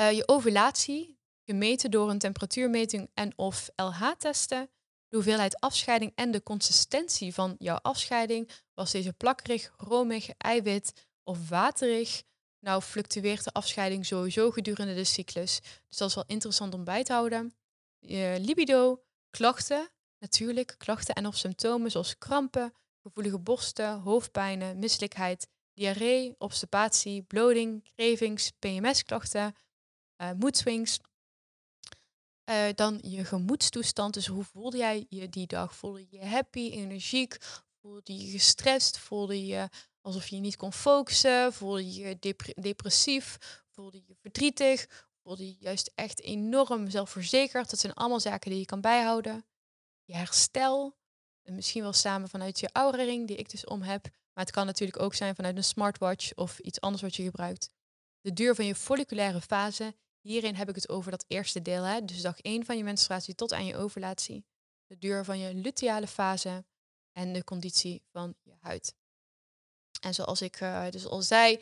Uh, 0.00 0.12
je 0.12 0.28
ovulatie, 0.28 1.18
gemeten 1.44 1.90
door 1.90 2.10
een 2.10 2.18
temperatuurmeting 2.18 3.10
en 3.14 3.32
of 3.38 3.70
LH-testen. 3.76 4.70
De 5.08 5.16
hoeveelheid 5.16 5.60
afscheiding 5.60 6.12
en 6.14 6.30
de 6.30 6.42
consistentie 6.42 7.34
van 7.34 7.54
jouw 7.58 7.78
afscheiding. 7.82 8.50
Was 8.74 8.90
deze 8.90 9.12
plakkerig, 9.12 9.74
romig, 9.76 10.28
eiwit 10.38 11.06
of 11.24 11.48
waterig? 11.48 12.22
Nou 12.66 12.82
fluctueert 12.82 13.44
de 13.44 13.52
afscheiding 13.52 14.06
sowieso 14.06 14.50
gedurende 14.50 14.94
de 14.94 15.04
cyclus. 15.04 15.60
Dus 15.88 15.98
dat 15.98 16.08
is 16.08 16.14
wel 16.14 16.24
interessant 16.26 16.74
om 16.74 16.84
bij 16.84 17.04
te 17.04 17.12
houden 17.12 17.54
je 17.98 18.36
libido, 18.40 19.02
klachten, 19.30 19.90
natuurlijk 20.18 20.74
klachten 20.78 21.14
en 21.14 21.26
of 21.26 21.36
symptomen 21.36 21.90
zoals 21.90 22.18
krampen, 22.18 22.72
gevoelige 23.02 23.38
borsten, 23.38 24.00
hoofdpijnen, 24.00 24.78
misselijkheid, 24.78 25.48
diarree, 25.74 26.34
obstipatie, 26.38 27.22
bloeding, 27.22 27.92
cravings, 27.96 28.50
PMS-klachten, 28.58 29.54
uh, 30.22 30.30
moedswings. 30.32 30.98
Uh, 32.50 32.66
dan 32.74 32.98
je 33.02 33.24
gemoedstoestand, 33.24 34.14
dus 34.14 34.26
hoe 34.26 34.44
voelde 34.44 34.76
jij 34.76 35.06
je 35.08 35.28
die 35.28 35.46
dag? 35.46 35.76
Voelde 35.76 36.06
je 36.10 36.24
happy, 36.24 36.70
energiek? 36.70 37.38
Voelde 37.80 38.16
je 38.16 38.30
gestrest? 38.30 38.98
Voelde 38.98 39.46
je 39.46 39.68
alsof 40.06 40.28
je 40.28 40.36
niet 40.36 40.56
kon 40.56 40.72
focussen? 40.72 41.52
Voelde 41.52 41.94
je 41.94 42.18
depressief? 42.54 43.38
Voelde 43.68 44.02
je 44.06 44.14
verdrietig? 44.20 44.86
voelde 45.26 45.46
je 45.46 45.56
juist 45.58 45.90
echt 45.94 46.22
enorm 46.22 46.90
zelfverzekerd. 46.90 47.70
Dat 47.70 47.78
zijn 47.78 47.94
allemaal 47.94 48.20
zaken 48.20 48.50
die 48.50 48.58
je 48.58 48.66
kan 48.66 48.80
bijhouden. 48.80 49.44
Je 50.04 50.14
herstel, 50.14 50.96
en 51.42 51.54
misschien 51.54 51.82
wel 51.82 51.92
samen 51.92 52.28
vanuit 52.28 52.60
je 52.60 52.68
Aura 52.72 53.02
ring 53.02 53.26
die 53.26 53.36
ik 53.36 53.50
dus 53.50 53.64
om 53.64 53.82
heb. 53.82 54.02
Maar 54.02 54.44
het 54.44 54.50
kan 54.50 54.66
natuurlijk 54.66 55.02
ook 55.02 55.14
zijn 55.14 55.34
vanuit 55.34 55.56
een 55.56 55.64
smartwatch 55.64 56.34
of 56.34 56.58
iets 56.58 56.80
anders 56.80 57.02
wat 57.02 57.16
je 57.16 57.22
gebruikt. 57.22 57.70
De 58.20 58.32
duur 58.32 58.54
van 58.54 58.66
je 58.66 58.74
folliculaire 58.74 59.40
fase. 59.40 59.94
Hierin 60.20 60.54
heb 60.54 60.68
ik 60.68 60.74
het 60.74 60.88
over 60.88 61.10
dat 61.10 61.24
eerste 61.28 61.62
deel. 61.62 61.82
Hè? 61.82 62.04
Dus 62.04 62.22
dag 62.22 62.40
1 62.40 62.64
van 62.64 62.76
je 62.76 62.84
menstruatie 62.84 63.34
tot 63.34 63.52
aan 63.52 63.66
je 63.66 63.76
ovulatie. 63.76 64.44
De 64.86 64.98
duur 64.98 65.24
van 65.24 65.38
je 65.38 65.54
luteale 65.54 66.06
fase 66.06 66.64
en 67.12 67.32
de 67.32 67.44
conditie 67.44 68.02
van 68.12 68.34
je 68.42 68.54
huid. 68.60 68.94
En 70.00 70.14
zoals 70.14 70.42
ik 70.42 70.60
uh, 70.60 70.90
dus 70.90 71.06
al 71.06 71.22
zei, 71.22 71.60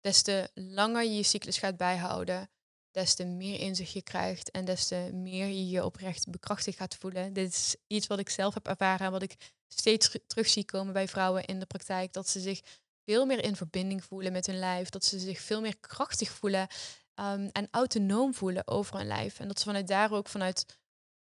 des 0.00 0.22
te 0.22 0.50
langer 0.54 1.02
je 1.02 1.14
je 1.14 1.22
cyclus 1.22 1.58
gaat 1.58 1.76
bijhouden, 1.76 2.50
des 2.90 3.14
te 3.14 3.24
meer 3.24 3.60
inzicht 3.60 3.92
je 3.92 4.02
krijgt 4.02 4.50
en 4.50 4.64
des 4.64 4.86
te 4.86 5.10
meer 5.12 5.46
je 5.46 5.68
je 5.68 5.84
oprecht 5.84 6.30
bekrachtigd 6.30 6.76
gaat 6.76 6.94
voelen. 6.94 7.32
Dit 7.32 7.52
is 7.52 7.76
iets 7.86 8.06
wat 8.06 8.18
ik 8.18 8.28
zelf 8.28 8.54
heb 8.54 8.66
ervaren 8.66 9.06
en 9.06 9.12
wat 9.12 9.22
ik 9.22 9.36
steeds 9.68 10.16
terug 10.26 10.48
zie 10.48 10.64
komen 10.64 10.92
bij 10.92 11.08
vrouwen 11.08 11.44
in 11.44 11.58
de 11.58 11.66
praktijk. 11.66 12.12
Dat 12.12 12.28
ze 12.28 12.40
zich 12.40 12.60
veel 13.04 13.26
meer 13.26 13.44
in 13.44 13.56
verbinding 13.56 14.04
voelen 14.04 14.32
met 14.32 14.46
hun 14.46 14.58
lijf. 14.58 14.88
Dat 14.88 15.04
ze 15.04 15.18
zich 15.18 15.40
veel 15.40 15.60
meer 15.60 15.76
krachtig 15.80 16.30
voelen 16.30 16.68
um, 17.14 17.48
en 17.52 17.68
autonoom 17.70 18.34
voelen 18.34 18.66
over 18.66 18.96
hun 18.96 19.06
lijf. 19.06 19.40
En 19.40 19.48
dat 19.48 19.58
ze 19.58 19.64
vanuit 19.64 19.88
daar 19.88 20.12
ook 20.12 20.28
vanuit 20.28 20.78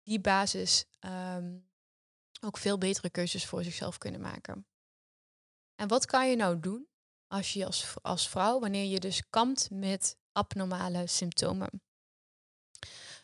die 0.02 0.20
basis 0.20 0.84
um, 1.00 1.68
ook 2.40 2.58
veel 2.58 2.78
betere 2.78 3.10
keuzes 3.10 3.46
voor 3.46 3.64
zichzelf 3.64 3.98
kunnen 3.98 4.20
maken. 4.20 4.66
En 5.74 5.88
wat 5.88 6.06
kan 6.06 6.30
je 6.30 6.36
nou 6.36 6.60
doen 6.60 6.88
als 7.26 7.52
je 7.52 7.66
als, 7.66 7.94
als 8.02 8.28
vrouw, 8.28 8.60
wanneer 8.60 8.84
je 8.84 9.00
dus 9.00 9.22
kampt 9.30 9.70
met 9.70 10.16
abnormale 10.32 11.06
symptomen. 11.06 11.82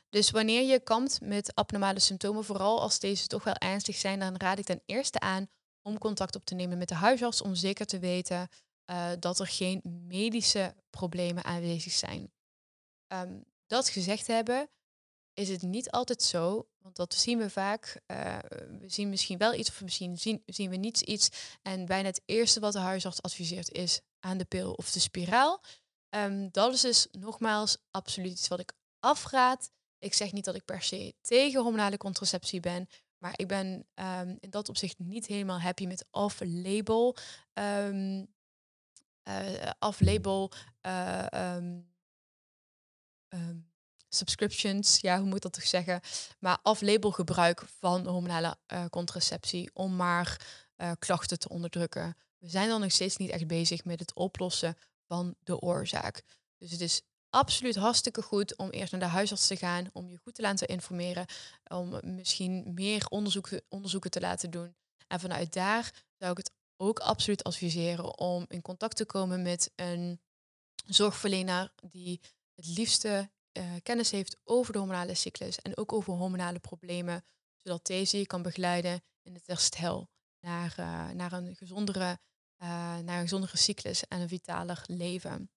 Dus 0.08 0.30
wanneer 0.30 0.62
je 0.62 0.80
kampt 0.80 1.20
met 1.20 1.54
abnormale 1.54 2.00
symptomen, 2.00 2.44
vooral 2.44 2.80
als 2.80 2.98
deze 2.98 3.26
toch 3.26 3.44
wel 3.44 3.54
ernstig 3.54 3.96
zijn, 3.96 4.18
dan 4.18 4.36
raad 4.36 4.58
ik 4.58 4.64
ten 4.64 4.82
eerste 4.86 5.20
aan 5.20 5.48
om 5.82 5.98
contact 5.98 6.36
op 6.36 6.44
te 6.44 6.54
nemen 6.54 6.78
met 6.78 6.88
de 6.88 6.94
huisarts 6.94 7.42
om 7.42 7.54
zeker 7.54 7.86
te 7.86 7.98
weten 7.98 8.48
uh, 8.90 9.10
dat 9.18 9.38
er 9.38 9.46
geen 9.46 9.80
medische 10.06 10.74
problemen 10.90 11.44
aanwezig 11.44 11.92
zijn. 11.92 12.32
Um, 13.12 13.44
dat 13.66 13.88
gezegd 13.88 14.26
hebben, 14.26 14.70
is 15.32 15.48
het 15.48 15.62
niet 15.62 15.90
altijd 15.90 16.22
zo 16.22 16.68
Want 16.82 16.96
dat 16.96 17.14
zien 17.14 17.38
we 17.38 17.50
vaak. 17.50 18.00
Uh, 18.06 18.38
we 18.80 18.88
zien 18.88 19.08
misschien 19.08 19.38
wel 19.38 19.54
iets 19.54 19.70
of 19.70 19.82
misschien 19.82 20.18
zien, 20.18 20.42
zien 20.46 20.70
we 20.70 20.76
niets 20.76 21.02
iets. 21.02 21.28
En 21.62 21.86
bijna 21.86 22.08
het 22.08 22.22
eerste 22.24 22.60
wat 22.60 22.72
de 22.72 22.78
huisarts 22.78 23.22
adviseert 23.22 23.72
is 23.72 24.00
aan 24.20 24.38
de 24.38 24.44
pil 24.44 24.72
of 24.72 24.90
de 24.90 25.00
spiraal. 25.00 25.62
Um, 26.10 26.48
dat 26.50 26.72
is 26.72 26.80
dus 26.80 27.06
nogmaals 27.10 27.76
absoluut 27.90 28.32
iets 28.32 28.48
wat 28.48 28.60
ik 28.60 28.72
afraad. 29.00 29.70
Ik 29.98 30.14
zeg 30.14 30.32
niet 30.32 30.44
dat 30.44 30.54
ik 30.54 30.64
per 30.64 30.82
se 30.82 31.14
tegen 31.20 31.62
hormonale 31.62 31.96
contraceptie 31.96 32.60
ben. 32.60 32.88
Maar 33.18 33.32
ik 33.36 33.48
ben 33.48 33.86
um, 33.94 34.36
in 34.40 34.50
dat 34.50 34.68
opzicht 34.68 34.98
niet 34.98 35.26
helemaal 35.26 35.60
happy 35.60 35.86
met 35.86 36.06
off-label. 36.10 37.16
Um, 37.52 38.26
uh, 39.24 39.70
off-label 39.78 40.52
uh, 40.86 41.56
subscriptions, 44.14 45.00
ja, 45.00 45.18
hoe 45.18 45.28
moet 45.28 45.42
dat 45.42 45.52
toch 45.52 45.66
zeggen? 45.66 46.00
Maar 46.38 46.58
off-label 46.62 47.10
gebruik 47.10 47.64
van 47.78 48.06
hormonale 48.06 48.56
uh, 48.72 48.84
contraceptie 48.84 49.70
om 49.72 49.96
maar 49.96 50.58
klachten 50.98 51.38
te 51.38 51.48
onderdrukken. 51.48 52.16
We 52.38 52.48
zijn 52.48 52.68
dan 52.68 52.80
nog 52.80 52.92
steeds 52.92 53.16
niet 53.16 53.30
echt 53.30 53.46
bezig 53.46 53.84
met 53.84 54.00
het 54.00 54.14
oplossen 54.14 54.76
van 55.06 55.34
de 55.42 55.60
oorzaak. 55.60 56.22
Dus 56.58 56.70
het 56.70 56.80
is 56.80 57.02
absoluut 57.30 57.76
hartstikke 57.76 58.22
goed 58.22 58.56
om 58.56 58.70
eerst 58.70 58.92
naar 58.92 59.00
de 59.00 59.06
huisarts 59.06 59.46
te 59.46 59.56
gaan, 59.56 59.90
om 59.92 60.08
je 60.08 60.16
goed 60.16 60.34
te 60.34 60.42
laten 60.42 60.66
informeren, 60.68 61.26
om 61.68 62.00
misschien 62.02 62.74
meer 62.74 63.06
onderzoeken, 63.08 63.62
onderzoeken 63.68 64.10
te 64.10 64.20
laten 64.20 64.50
doen. 64.50 64.74
En 65.06 65.20
vanuit 65.20 65.52
daar 65.52 66.04
zou 66.18 66.30
ik 66.30 66.36
het 66.36 66.52
ook 66.76 66.98
absoluut 66.98 67.44
adviseren 67.44 68.18
om 68.18 68.44
in 68.48 68.62
contact 68.62 68.96
te 68.96 69.04
komen 69.04 69.42
met 69.42 69.70
een 69.76 70.20
zorgverlener 70.86 71.72
die 71.90 72.20
het 72.54 72.66
liefste 72.66 73.30
uh, 73.58 73.74
kennis 73.82 74.10
heeft 74.10 74.36
over 74.44 74.72
de 74.72 74.78
hormonale 74.78 75.14
cyclus 75.14 75.60
en 75.60 75.76
ook 75.76 75.92
over 75.92 76.12
hormonale 76.12 76.58
problemen, 76.58 77.24
zodat 77.56 77.86
deze 77.86 78.18
je 78.18 78.26
kan 78.26 78.42
begeleiden 78.42 79.02
in 79.22 79.34
het 79.34 79.46
herstel 79.46 80.08
naar, 80.40 80.74
uh, 80.80 81.10
naar, 81.10 81.32
een, 81.32 81.56
gezondere, 81.56 82.18
uh, 82.62 82.98
naar 82.98 83.16
een 83.16 83.22
gezondere 83.22 83.56
cyclus 83.56 84.06
en 84.06 84.20
een 84.20 84.28
vitaler 84.28 84.82
leven. 84.86 85.50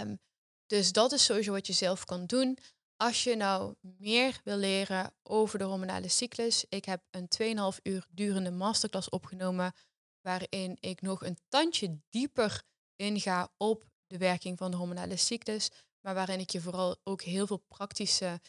Um, 0.00 0.20
dus 0.66 0.92
dat 0.92 1.12
is 1.12 1.24
sowieso 1.24 1.52
wat 1.52 1.66
je 1.66 1.72
zelf 1.72 2.04
kan 2.04 2.26
doen. 2.26 2.58
Als 2.96 3.24
je 3.24 3.36
nou 3.36 3.74
meer 3.80 4.40
wil 4.44 4.56
leren 4.56 5.14
over 5.22 5.58
de 5.58 5.64
hormonale 5.64 6.08
cyclus, 6.08 6.64
ik 6.68 6.84
heb 6.84 7.02
een 7.10 7.28
2,5 7.74 7.82
uur 7.82 8.06
durende 8.10 8.50
masterclass 8.50 9.08
opgenomen, 9.08 9.72
waarin 10.20 10.76
ik 10.80 11.00
nog 11.00 11.24
een 11.24 11.38
tandje 11.48 11.98
dieper 12.08 12.62
inga 12.96 13.52
op 13.56 13.84
de 14.06 14.18
werking 14.18 14.58
van 14.58 14.70
de 14.70 14.76
hormonale 14.76 15.16
cyclus, 15.16 15.70
maar 16.02 16.14
waarin 16.14 16.40
ik 16.40 16.50
je 16.50 16.60
vooral 16.60 16.96
ook 17.04 17.22
heel 17.22 17.46
veel 17.46 17.64
praktische 17.68 18.40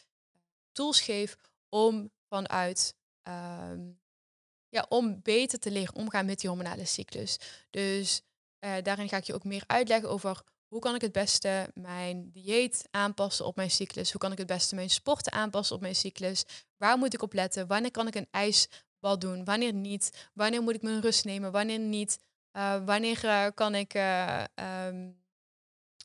tools 0.72 1.00
geef 1.00 1.36
om 1.68 2.10
vanuit 2.28 2.96
ehm, 3.22 3.90
ja, 4.68 4.86
om 4.88 5.22
beter 5.22 5.58
te 5.58 5.70
leren 5.70 5.94
omgaan 5.94 6.26
met 6.26 6.40
die 6.40 6.48
hormonale 6.48 6.84
cyclus. 6.84 7.38
Dus 7.70 8.22
uh, 8.64 8.74
daarin 8.82 9.08
ga 9.08 9.16
ik 9.16 9.24
je 9.24 9.34
ook 9.34 9.44
meer 9.44 9.64
uitleggen 9.66 10.10
over 10.10 10.42
hoe 10.68 10.80
kan 10.80 10.94
ik 10.94 11.00
het 11.00 11.12
beste 11.12 11.70
mijn 11.74 12.30
dieet 12.30 12.88
aanpassen 12.90 13.46
op 13.46 13.56
mijn 13.56 13.70
cyclus? 13.70 14.10
Hoe 14.10 14.20
kan 14.20 14.32
ik 14.32 14.38
het 14.38 14.46
beste 14.46 14.74
mijn 14.74 14.90
sporten 14.90 15.32
aanpassen 15.32 15.76
op 15.76 15.82
mijn 15.82 15.94
cyclus? 15.94 16.44
Waar 16.76 16.98
moet 16.98 17.14
ik 17.14 17.22
op 17.22 17.32
letten? 17.32 17.66
Wanneer 17.66 17.90
kan 17.90 18.06
ik 18.06 18.14
een 18.14 18.28
ijsbad 18.30 19.20
doen? 19.20 19.44
Wanneer 19.44 19.72
niet? 19.72 20.28
Wanneer 20.32 20.62
moet 20.62 20.74
ik 20.74 20.82
mijn 20.82 21.00
rust 21.00 21.24
nemen? 21.24 21.52
Wanneer 21.52 21.78
niet? 21.78 22.18
Uh, 22.52 22.84
wanneer 22.84 23.52
kan 23.52 23.74
ik 23.74 23.94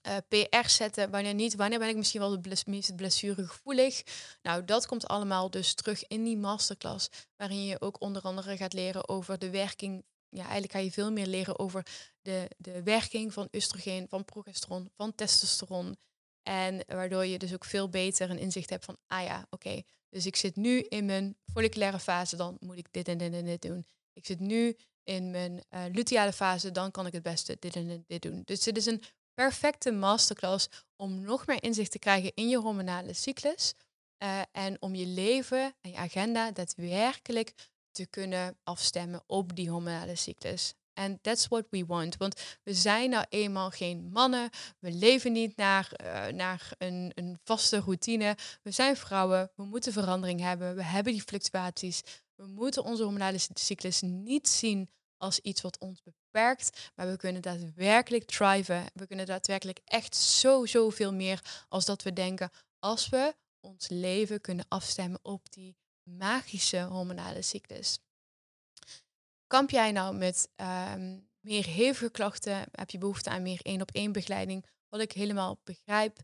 um, 0.01 0.21
PR 0.27 0.69
zetten? 0.69 1.09
Wanneer 1.09 1.33
niet? 1.33 1.55
Wanneer 1.55 1.79
ben 1.79 1.89
ik 1.89 1.95
misschien 1.95 2.19
wel 2.19 2.31
het 2.31 2.67
meest 2.67 2.95
blessuregevoelig? 2.95 4.03
Nou, 4.41 4.65
dat 4.65 4.85
komt 4.85 5.07
allemaal 5.07 5.49
dus 5.49 5.73
terug 5.73 6.07
in 6.07 6.23
die 6.23 6.37
masterclass, 6.37 7.09
waarin 7.35 7.65
je 7.65 7.81
ook 7.81 8.01
onder 8.01 8.21
andere 8.21 8.57
gaat 8.57 8.73
leren 8.73 9.09
over 9.09 9.39
de 9.39 9.49
werking 9.49 10.03
ja, 10.29 10.41
eigenlijk 10.41 10.71
ga 10.71 10.79
je 10.79 10.91
veel 10.91 11.11
meer 11.11 11.27
leren 11.27 11.59
over 11.59 11.85
de, 12.21 12.49
de 12.57 12.83
werking 12.83 13.33
van 13.33 13.47
oestrogeen, 13.53 14.07
van 14.09 14.25
progesteron, 14.25 14.89
van 14.95 15.15
testosteron. 15.15 15.97
En 16.43 16.83
waardoor 16.87 17.25
je 17.25 17.37
dus 17.37 17.53
ook 17.53 17.65
veel 17.65 17.89
beter 17.89 18.29
een 18.29 18.39
inzicht 18.39 18.69
hebt 18.69 18.85
van, 18.85 18.97
ah 19.07 19.23
ja, 19.23 19.47
oké, 19.49 19.81
dus 20.09 20.25
ik 20.25 20.35
zit 20.35 20.55
nu 20.55 20.81
in 20.81 21.05
mijn 21.05 21.37
folliculaire 21.53 21.99
fase, 21.99 22.35
dan 22.35 22.57
moet 22.59 22.77
ik 22.77 22.87
dit 22.91 23.07
en 23.07 23.17
dit 23.17 23.33
en 23.33 23.45
dit 23.45 23.61
doen. 23.61 23.85
Ik 24.13 24.25
zit 24.25 24.39
nu 24.39 24.77
in 25.03 25.31
mijn 25.31 25.63
uh, 25.69 25.83
luteale 25.91 26.33
fase, 26.33 26.71
dan 26.71 26.91
kan 26.91 27.05
ik 27.05 27.13
het 27.13 27.23
beste 27.23 27.57
dit 27.59 27.75
en 27.75 28.03
dit 28.07 28.21
doen. 28.21 28.41
Dus 28.45 28.63
dit 28.63 28.77
is 28.77 28.85
een 28.85 29.03
perfecte 29.39 29.91
masterclass 29.91 30.67
om 30.95 31.21
nog 31.21 31.47
meer 31.47 31.63
inzicht 31.63 31.91
te 31.91 31.99
krijgen 31.99 32.31
in 32.35 32.49
je 32.49 32.57
hormonale 32.57 33.13
cyclus. 33.13 33.73
Uh, 34.23 34.39
en 34.51 34.81
om 34.81 34.95
je 34.95 35.05
leven 35.05 35.73
en 35.81 35.91
je 35.91 35.97
agenda 35.97 36.51
daadwerkelijk 36.51 37.53
te 37.91 38.05
kunnen 38.05 38.57
afstemmen 38.63 39.23
op 39.25 39.55
die 39.55 39.69
hormonale 39.69 40.15
cyclus. 40.15 40.73
En 40.93 41.21
that's 41.21 41.47
what 41.47 41.65
we 41.69 41.85
want. 41.85 42.17
Want 42.17 42.41
we 42.63 42.73
zijn 42.73 43.09
nou 43.09 43.25
eenmaal 43.29 43.69
geen 43.69 44.09
mannen. 44.11 44.49
We 44.79 44.91
leven 44.91 45.31
niet 45.31 45.55
naar, 45.55 45.91
uh, 46.03 46.27
naar 46.27 46.71
een, 46.77 47.11
een 47.15 47.39
vaste 47.43 47.79
routine. 47.79 48.37
We 48.63 48.71
zijn 48.71 48.97
vrouwen. 48.97 49.51
We 49.55 49.63
moeten 49.63 49.93
verandering 49.93 50.39
hebben. 50.39 50.75
We 50.75 50.83
hebben 50.83 51.13
die 51.13 51.21
fluctuaties. 51.21 52.01
We 52.35 52.45
moeten 52.45 52.83
onze 52.83 53.03
hormonale 53.03 53.39
cyclus 53.53 54.01
niet 54.01 54.47
zien 54.47 54.89
als 55.19 55.39
iets 55.39 55.61
wat 55.61 55.77
ons 55.77 56.01
beperkt. 56.03 56.91
Maar 56.95 57.09
we 57.09 57.17
kunnen 57.17 57.41
daadwerkelijk 57.41 58.25
thriven. 58.25 58.85
We 58.93 59.07
kunnen 59.07 59.25
daadwerkelijk 59.25 59.79
echt 59.85 60.15
zo, 60.15 60.65
zoveel 60.65 61.13
meer 61.13 61.65
als 61.69 61.85
dat 61.85 62.03
we 62.03 62.13
denken. 62.13 62.51
Als 62.79 63.09
we 63.09 63.35
ons 63.59 63.87
leven 63.87 64.41
kunnen 64.41 64.65
afstemmen 64.67 65.19
op 65.21 65.51
die 65.51 65.77
magische 66.03 66.81
hormonale 66.81 67.41
cyclus. 67.41 67.99
Kamp 69.47 69.69
jij 69.69 69.91
nou 69.91 70.15
met 70.15 70.49
um, 70.55 71.29
meer 71.39 71.65
hevige 71.65 72.11
klachten? 72.11 72.63
Heb 72.71 72.89
je 72.89 72.97
behoefte 72.97 73.29
aan 73.29 73.41
meer 73.41 73.59
één 73.61 73.81
op 73.81 73.91
één 73.91 74.11
begeleiding? 74.11 74.65
Wat 74.89 75.01
ik 75.01 75.11
helemaal 75.11 75.59
begrijp, 75.63 76.19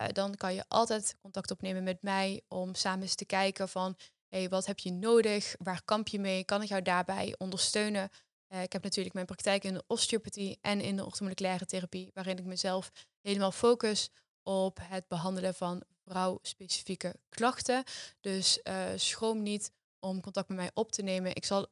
uh, 0.00 0.06
dan 0.12 0.34
kan 0.34 0.54
je 0.54 0.64
altijd 0.68 1.16
contact 1.20 1.50
opnemen 1.50 1.82
met 1.82 2.02
mij 2.02 2.42
om 2.48 2.74
samen 2.74 3.02
eens 3.02 3.14
te 3.14 3.24
kijken 3.24 3.68
van 3.68 3.96
hey, 4.28 4.48
wat 4.48 4.66
heb 4.66 4.78
je 4.78 4.92
nodig? 4.92 5.54
Waar 5.58 5.82
kamp 5.84 6.08
je 6.08 6.18
mee? 6.18 6.44
Kan 6.44 6.62
ik 6.62 6.68
jou 6.68 6.82
daarbij 6.82 7.34
ondersteunen? 7.38 8.10
Uh, 8.52 8.62
ik 8.62 8.72
heb 8.72 8.82
natuurlijk 8.82 9.14
mijn 9.14 9.26
praktijk 9.26 9.64
in 9.64 9.74
de 9.74 9.84
osteopathie 9.86 10.58
en 10.60 10.80
in 10.80 10.96
de 10.96 11.04
orthomoleculaire 11.04 11.66
therapie, 11.66 12.10
waarin 12.14 12.38
ik 12.38 12.44
mezelf 12.44 12.90
helemaal 13.20 13.52
focus 13.52 14.10
op 14.42 14.78
het 14.82 15.08
behandelen 15.08 15.54
van 15.54 15.82
vrouw-specifieke 16.04 17.14
klachten. 17.28 17.84
Dus 18.20 18.60
uh, 18.62 18.84
schroom 18.96 19.42
niet 19.42 19.72
om 19.98 20.20
contact 20.20 20.48
met 20.48 20.56
mij 20.56 20.70
op 20.74 20.92
te 20.92 21.02
nemen. 21.02 21.34
Ik 21.34 21.44
zal 21.44 21.68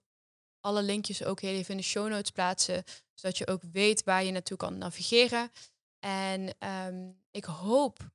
alle 0.61 0.83
linkjes 0.83 1.25
ook 1.25 1.41
heel 1.41 1.55
even 1.55 1.71
in 1.71 1.77
de 1.77 1.83
show 1.83 2.09
notes 2.09 2.31
plaatsen, 2.31 2.85
zodat 3.15 3.39
je 3.39 3.47
ook 3.47 3.63
weet 3.73 4.05
waar 4.05 4.25
je 4.25 4.33
naartoe 4.33 4.57
kan 4.57 4.79
navigeren. 4.79 5.51
En 5.99 6.55
um, 6.87 7.23
ik 7.31 7.45
hoop 7.45 8.11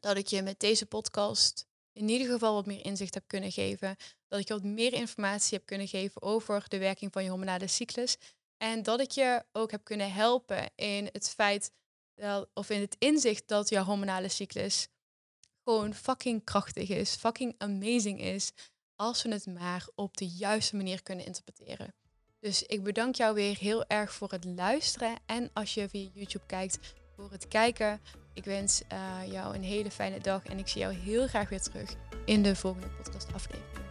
dat 0.00 0.16
ik 0.16 0.26
je 0.26 0.42
met 0.42 0.60
deze 0.60 0.86
podcast 0.86 1.66
in 1.92 2.08
ieder 2.08 2.32
geval 2.32 2.54
wat 2.54 2.66
meer 2.66 2.84
inzicht 2.84 3.14
heb 3.14 3.24
kunnen 3.26 3.52
geven. 3.52 3.96
Dat 4.28 4.40
ik 4.40 4.48
je 4.48 4.54
wat 4.54 4.62
meer 4.62 4.92
informatie 4.92 5.56
heb 5.56 5.66
kunnen 5.66 5.88
geven 5.88 6.22
over 6.22 6.64
de 6.68 6.78
werking 6.78 7.12
van 7.12 7.22
je 7.22 7.28
hormonale 7.28 7.66
cyclus. 7.66 8.16
En 8.56 8.82
dat 8.82 9.00
ik 9.00 9.10
je 9.10 9.44
ook 9.52 9.70
heb 9.70 9.84
kunnen 9.84 10.12
helpen 10.12 10.70
in 10.74 11.08
het 11.12 11.30
feit, 11.30 11.70
dat, 12.14 12.48
of 12.54 12.70
in 12.70 12.80
het 12.80 12.96
inzicht 12.98 13.48
dat 13.48 13.68
jouw 13.68 13.84
hormonale 13.84 14.28
cyclus 14.28 14.88
gewoon 15.64 15.94
fucking 15.94 16.44
krachtig 16.44 16.88
is, 16.88 17.14
fucking 17.14 17.54
amazing 17.58 18.20
is, 18.20 18.52
als 18.96 19.22
we 19.22 19.32
het 19.32 19.46
maar 19.46 19.88
op 19.94 20.16
de 20.16 20.26
juiste 20.26 20.76
manier 20.76 21.02
kunnen 21.02 21.26
interpreteren. 21.26 21.94
Dus 22.40 22.62
ik 22.62 22.82
bedank 22.82 23.14
jou 23.14 23.34
weer 23.34 23.56
heel 23.56 23.86
erg 23.86 24.12
voor 24.12 24.30
het 24.30 24.44
luisteren 24.44 25.14
en 25.26 25.50
als 25.52 25.74
je 25.74 25.88
via 25.88 26.08
YouTube 26.12 26.46
kijkt, 26.46 26.78
voor 27.16 27.30
het 27.30 27.48
kijken. 27.48 28.00
Ik 28.34 28.44
wens 28.44 28.82
uh, 28.92 29.20
jou 29.30 29.54
een 29.54 29.62
hele 29.62 29.90
fijne 29.90 30.20
dag 30.20 30.44
en 30.44 30.58
ik 30.58 30.68
zie 30.68 30.80
jou 30.80 30.94
heel 30.94 31.26
graag 31.26 31.48
weer 31.48 31.62
terug 31.62 31.94
in 32.24 32.42
de 32.42 32.56
volgende 32.56 32.88
podcast 32.88 33.32
aflevering. 33.32 33.87